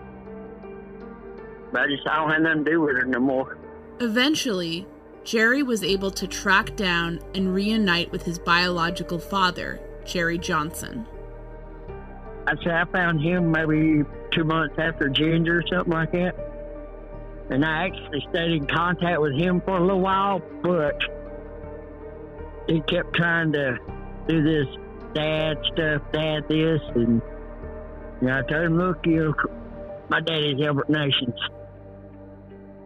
But 1.71 1.81
I 1.81 1.87
just 1.87 2.07
I 2.07 2.17
don't 2.17 2.31
have 2.31 2.41
nothing 2.41 2.65
to 2.65 2.71
do 2.71 2.81
with 2.81 2.97
her 2.97 3.05
no 3.05 3.19
more. 3.19 3.57
Eventually, 3.99 4.87
Jerry 5.23 5.63
was 5.63 5.83
able 5.83 6.11
to 6.11 6.27
track 6.27 6.75
down 6.75 7.19
and 7.35 7.53
reunite 7.53 8.11
with 8.11 8.23
his 8.23 8.39
biological 8.39 9.19
father, 9.19 9.79
Jerry 10.05 10.37
Johnson. 10.37 11.05
I 12.47 12.55
say 12.63 12.71
I 12.71 12.85
found 12.85 13.21
him 13.21 13.51
maybe 13.51 14.03
two 14.31 14.43
months 14.43 14.75
after 14.79 15.09
Ginger 15.09 15.59
or 15.59 15.63
something 15.67 15.93
like 15.93 16.11
that 16.13 16.47
and 17.49 17.63
I 17.63 17.85
actually 17.85 18.25
stayed 18.29 18.51
in 18.51 18.67
contact 18.67 19.21
with 19.21 19.33
him 19.33 19.61
for 19.61 19.77
a 19.77 19.81
little 19.81 20.01
while, 20.01 20.41
but 20.61 20.99
he 22.67 22.81
kept 22.81 23.15
trying 23.15 23.53
to 23.53 23.77
do 24.27 24.43
this 24.43 24.67
dad 25.13 25.57
stuff, 25.71 26.01
dad 26.11 26.43
this, 26.49 26.81
and 26.95 27.21
you 28.21 28.27
know, 28.27 28.39
I 28.39 28.41
told 28.41 28.65
him, 28.65 28.77
look, 28.77 29.05
you 29.05 29.33
my 30.09 30.19
daddy's 30.21 30.61
Albert 30.65 30.89
Nations. 30.89 31.39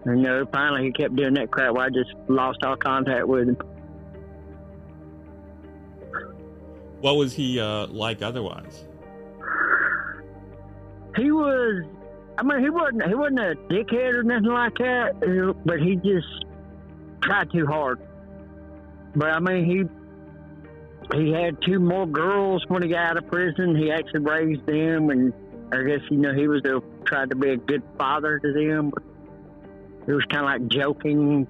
And 0.06 0.20
you 0.22 0.28
know, 0.28 0.46
finally 0.52 0.86
he 0.86 0.92
kept 0.92 1.16
doing 1.16 1.36
that 1.36 1.52
crap 1.52 1.74
where 1.74 1.86
I 1.86 1.90
just 1.90 2.12
lost 2.28 2.60
all 2.64 2.76
contact 2.76 3.28
with 3.28 3.50
him. 3.50 3.58
What 7.00 7.16
was 7.16 7.34
he 7.34 7.60
uh, 7.60 7.88
like 7.88 8.22
otherwise? 8.22 8.86
He 11.16 11.32
was 11.32 11.86
I 12.38 12.44
mean, 12.44 12.60
he 12.64 12.70
wasn't 12.70 13.06
he 13.08 13.14
wasn't 13.14 13.40
a 13.40 13.56
dickhead 13.70 14.14
or 14.16 14.24
nothing 14.24 14.50
like 14.50 14.76
that, 14.80 15.60
but 15.64 15.80
he 15.80 15.96
just 15.98 16.46
tried 17.22 17.52
too 17.52 17.68
hard. 17.68 18.00
But 19.16 19.30
I 19.30 19.40
mean, 19.40 19.66
he 19.66 21.18
he 21.18 21.32
had 21.32 21.62
two 21.62 21.80
more 21.80 22.08
girls 22.08 22.64
when 22.68 22.82
he 22.82 22.90
got 22.90 23.12
out 23.12 23.18
of 23.18 23.28
prison. 23.28 23.76
He 23.76 23.92
actually 23.92 24.22
raised 24.22 24.66
them, 24.66 25.10
and 25.10 25.34
I 25.72 25.84
guess 25.84 26.00
you 26.10 26.18
know 26.18 26.34
he 26.34 26.48
was 26.48 26.64
a, 26.66 26.82
tried 27.06 27.30
to 27.30 27.36
be 27.36 27.50
a 27.50 27.58
good 27.58 27.84
father 27.98 28.40
to 28.40 28.54
them. 28.54 28.92
It 30.08 30.14
was 30.14 30.26
kind 30.26 30.44
of 30.44 30.46
like 30.46 30.68
joking. 30.68 31.48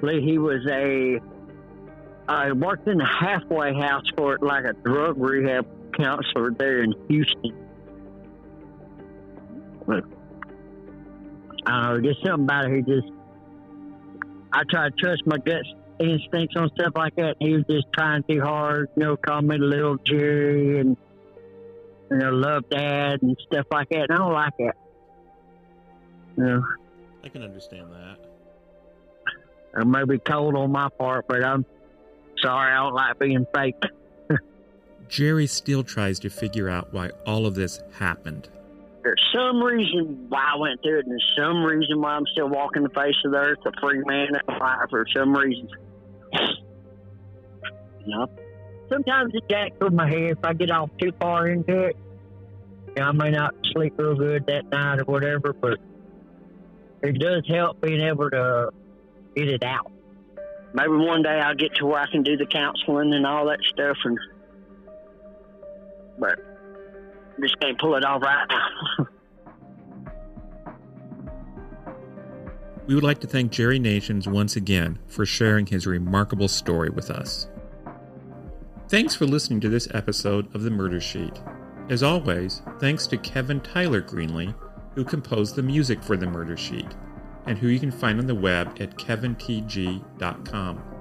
He 0.00 0.38
was 0.38 0.66
a 0.70 1.20
I 2.28 2.50
uh, 2.50 2.54
worked 2.54 2.88
in 2.88 3.00
a 3.00 3.06
halfway 3.06 3.74
house 3.74 4.04
for 4.16 4.38
like 4.40 4.64
a 4.64 4.72
drug 4.72 5.18
rehab 5.18 5.66
counselor 5.96 6.50
there 6.52 6.82
in 6.82 6.94
Houston 7.08 7.65
but 9.86 10.04
I 11.66 11.86
don't 11.86 11.94
know, 11.94 12.00
there's 12.02 12.16
something 12.24 12.44
about 12.44 12.66
it. 12.66 12.76
He 12.76 12.82
just, 12.82 13.12
I 14.52 14.62
try 14.70 14.88
to 14.88 14.94
trust 14.96 15.26
my 15.26 15.38
gut 15.38 15.62
instincts 15.98 16.56
on 16.56 16.70
stuff 16.74 16.92
like 16.94 17.16
that. 17.16 17.36
He 17.40 17.54
was 17.54 17.64
just 17.68 17.86
trying 17.92 18.22
too 18.24 18.40
hard, 18.40 18.88
you 18.96 19.04
know, 19.04 19.16
call 19.16 19.42
me 19.42 19.58
little 19.58 19.96
Jerry 19.96 20.80
and, 20.80 20.96
you 22.10 22.16
know, 22.16 22.30
love 22.30 22.68
dad 22.70 23.22
and 23.22 23.36
stuff 23.46 23.66
like 23.70 23.88
that. 23.90 24.10
And 24.10 24.12
I 24.12 24.16
don't 24.16 24.32
like 24.32 24.52
it. 24.58 24.74
You 26.36 26.44
know, 26.44 26.64
I 27.24 27.28
can 27.28 27.42
understand 27.42 27.90
that. 27.92 28.18
I 29.74 29.84
may 29.84 30.04
be 30.04 30.18
cold 30.18 30.54
on 30.54 30.72
my 30.72 30.88
part, 30.88 31.26
but 31.28 31.44
I'm 31.44 31.66
sorry. 32.38 32.72
I 32.72 32.76
don't 32.76 32.94
like 32.94 33.18
being 33.18 33.46
fake. 33.54 33.74
Jerry 35.08 35.46
still 35.46 35.82
tries 35.82 36.18
to 36.20 36.30
figure 36.30 36.68
out 36.68 36.92
why 36.92 37.10
all 37.26 37.46
of 37.46 37.54
this 37.54 37.80
happened 37.98 38.48
there's 39.06 39.22
some 39.32 39.62
reason 39.62 40.26
why 40.28 40.54
I 40.54 40.58
went 40.58 40.82
through 40.82 40.98
it, 40.98 41.06
and 41.06 41.22
some 41.38 41.62
reason 41.62 42.00
why 42.00 42.14
I'm 42.14 42.26
still 42.32 42.48
walking 42.48 42.82
the 42.82 42.88
face 42.88 43.14
of 43.24 43.30
the 43.30 43.38
earth, 43.38 43.58
a 43.64 43.70
free 43.80 44.02
man 44.04 44.30
alive 44.48 44.88
for 44.90 45.06
some 45.16 45.32
reason. 45.32 45.68
You 48.04 48.16
know, 48.16 48.26
sometimes 48.90 49.32
it 49.32 49.44
jacks 49.48 49.76
with 49.80 49.92
my 49.92 50.08
head 50.08 50.30
if 50.30 50.38
I 50.42 50.54
get 50.54 50.72
off 50.72 50.90
too 51.00 51.12
far 51.20 51.46
into 51.46 51.84
it. 51.84 51.96
You 52.88 52.94
know, 52.96 53.04
I 53.04 53.12
may 53.12 53.30
not 53.30 53.54
sleep 53.72 53.94
real 53.96 54.16
good 54.16 54.44
that 54.46 54.70
night 54.70 54.98
or 54.98 55.04
whatever, 55.04 55.52
but 55.52 55.78
it 57.02 57.20
does 57.20 57.44
help 57.48 57.80
being 57.80 58.00
able 58.00 58.28
to 58.30 58.70
get 59.36 59.48
it 59.48 59.62
out. 59.62 59.92
Maybe 60.74 60.96
one 60.96 61.22
day 61.22 61.38
I'll 61.40 61.54
get 61.54 61.76
to 61.76 61.86
where 61.86 62.00
I 62.00 62.10
can 62.10 62.24
do 62.24 62.36
the 62.36 62.46
counseling 62.46 63.14
and 63.14 63.24
all 63.24 63.46
that 63.46 63.60
stuff, 63.72 63.98
and 64.04 64.18
but 66.18 66.55
just 67.40 67.58
can't 67.60 67.78
pull 67.78 67.94
it 67.96 68.04
off 68.04 68.22
right 68.22 68.46
now. 68.48 69.06
We 72.86 72.94
would 72.94 73.02
like 73.02 73.18
to 73.22 73.26
thank 73.26 73.50
Jerry 73.50 73.80
Nations 73.80 74.28
once 74.28 74.54
again 74.54 75.00
for 75.08 75.26
sharing 75.26 75.66
his 75.66 75.88
remarkable 75.88 76.46
story 76.46 76.88
with 76.88 77.10
us. 77.10 77.48
Thanks 78.88 79.16
for 79.16 79.26
listening 79.26 79.58
to 79.62 79.68
this 79.68 79.88
episode 79.92 80.54
of 80.54 80.62
The 80.62 80.70
Murder 80.70 81.00
Sheet. 81.00 81.42
As 81.88 82.04
always, 82.04 82.62
thanks 82.78 83.08
to 83.08 83.16
Kevin 83.16 83.60
Tyler 83.60 84.00
Greenlee, 84.00 84.54
who 84.94 85.04
composed 85.04 85.56
the 85.56 85.64
music 85.64 86.00
for 86.00 86.16
The 86.16 86.28
Murder 86.28 86.56
Sheet, 86.56 86.94
and 87.46 87.58
who 87.58 87.66
you 87.66 87.80
can 87.80 87.90
find 87.90 88.20
on 88.20 88.28
the 88.28 88.34
web 88.36 88.80
at 88.80 88.96
kevintg.com. 88.96 90.95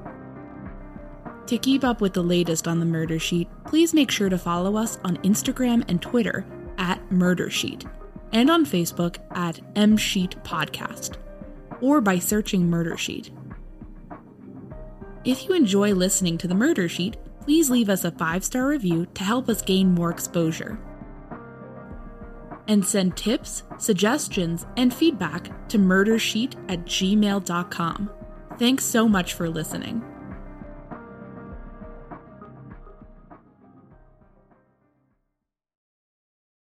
To 1.48 1.60
keep 1.60 1.84
up 1.84 2.02
with 2.02 2.14
the 2.14 2.24
latest 2.24 2.68
on 2.68 2.80
the 2.80 2.88
Murder 2.88 3.20
Sheet, 3.20 3.48
please 3.66 3.94
make 3.94 4.10
sure 4.10 4.30
to 4.30 4.38
follow 4.38 4.78
us 4.78 4.98
on 5.04 5.18
Instagram 5.18 5.88
and 5.88 6.02
Twitter 6.02 6.44
at 6.80 7.12
Murder 7.12 7.52
Sheet, 7.52 7.86
and 8.32 8.50
on 8.50 8.66
Facebook 8.66 9.18
at 9.32 9.62
M 9.76 9.96
Sheet 9.96 10.36
Podcast, 10.44 11.18
or 11.82 12.02
by 12.02 12.18
searching 12.18 12.68
Murder 12.68 12.98
Sheet. 12.98 13.30
If 15.24 15.48
you 15.48 15.54
enjoy 15.54 15.94
listening 15.94 16.40
to 16.40 16.48
the 16.48 16.56
Murder 16.56 16.90
Sheet, 16.90 17.18
please 17.42 17.70
leave 17.70 17.90
us 17.90 18.04
a 18.04 18.12
five 18.12 18.44
star 18.44 18.68
review 18.68 19.06
to 19.14 19.24
help 19.24 19.48
us 19.48 19.62
gain 19.62 19.94
more 19.94 20.10
exposure. 20.10 20.80
And 22.68 22.84
send 22.84 23.16
tips, 23.16 23.62
suggestions, 23.78 24.66
and 24.78 24.92
feedback 24.92 25.68
to 25.70 25.78
murdersheet 25.78 26.56
at 26.70 26.86
gmail.com. 26.86 28.10
Thanks 28.58 28.84
so 28.84 29.08
much 29.08 29.34
for 29.34 29.48
listening. 29.48 30.04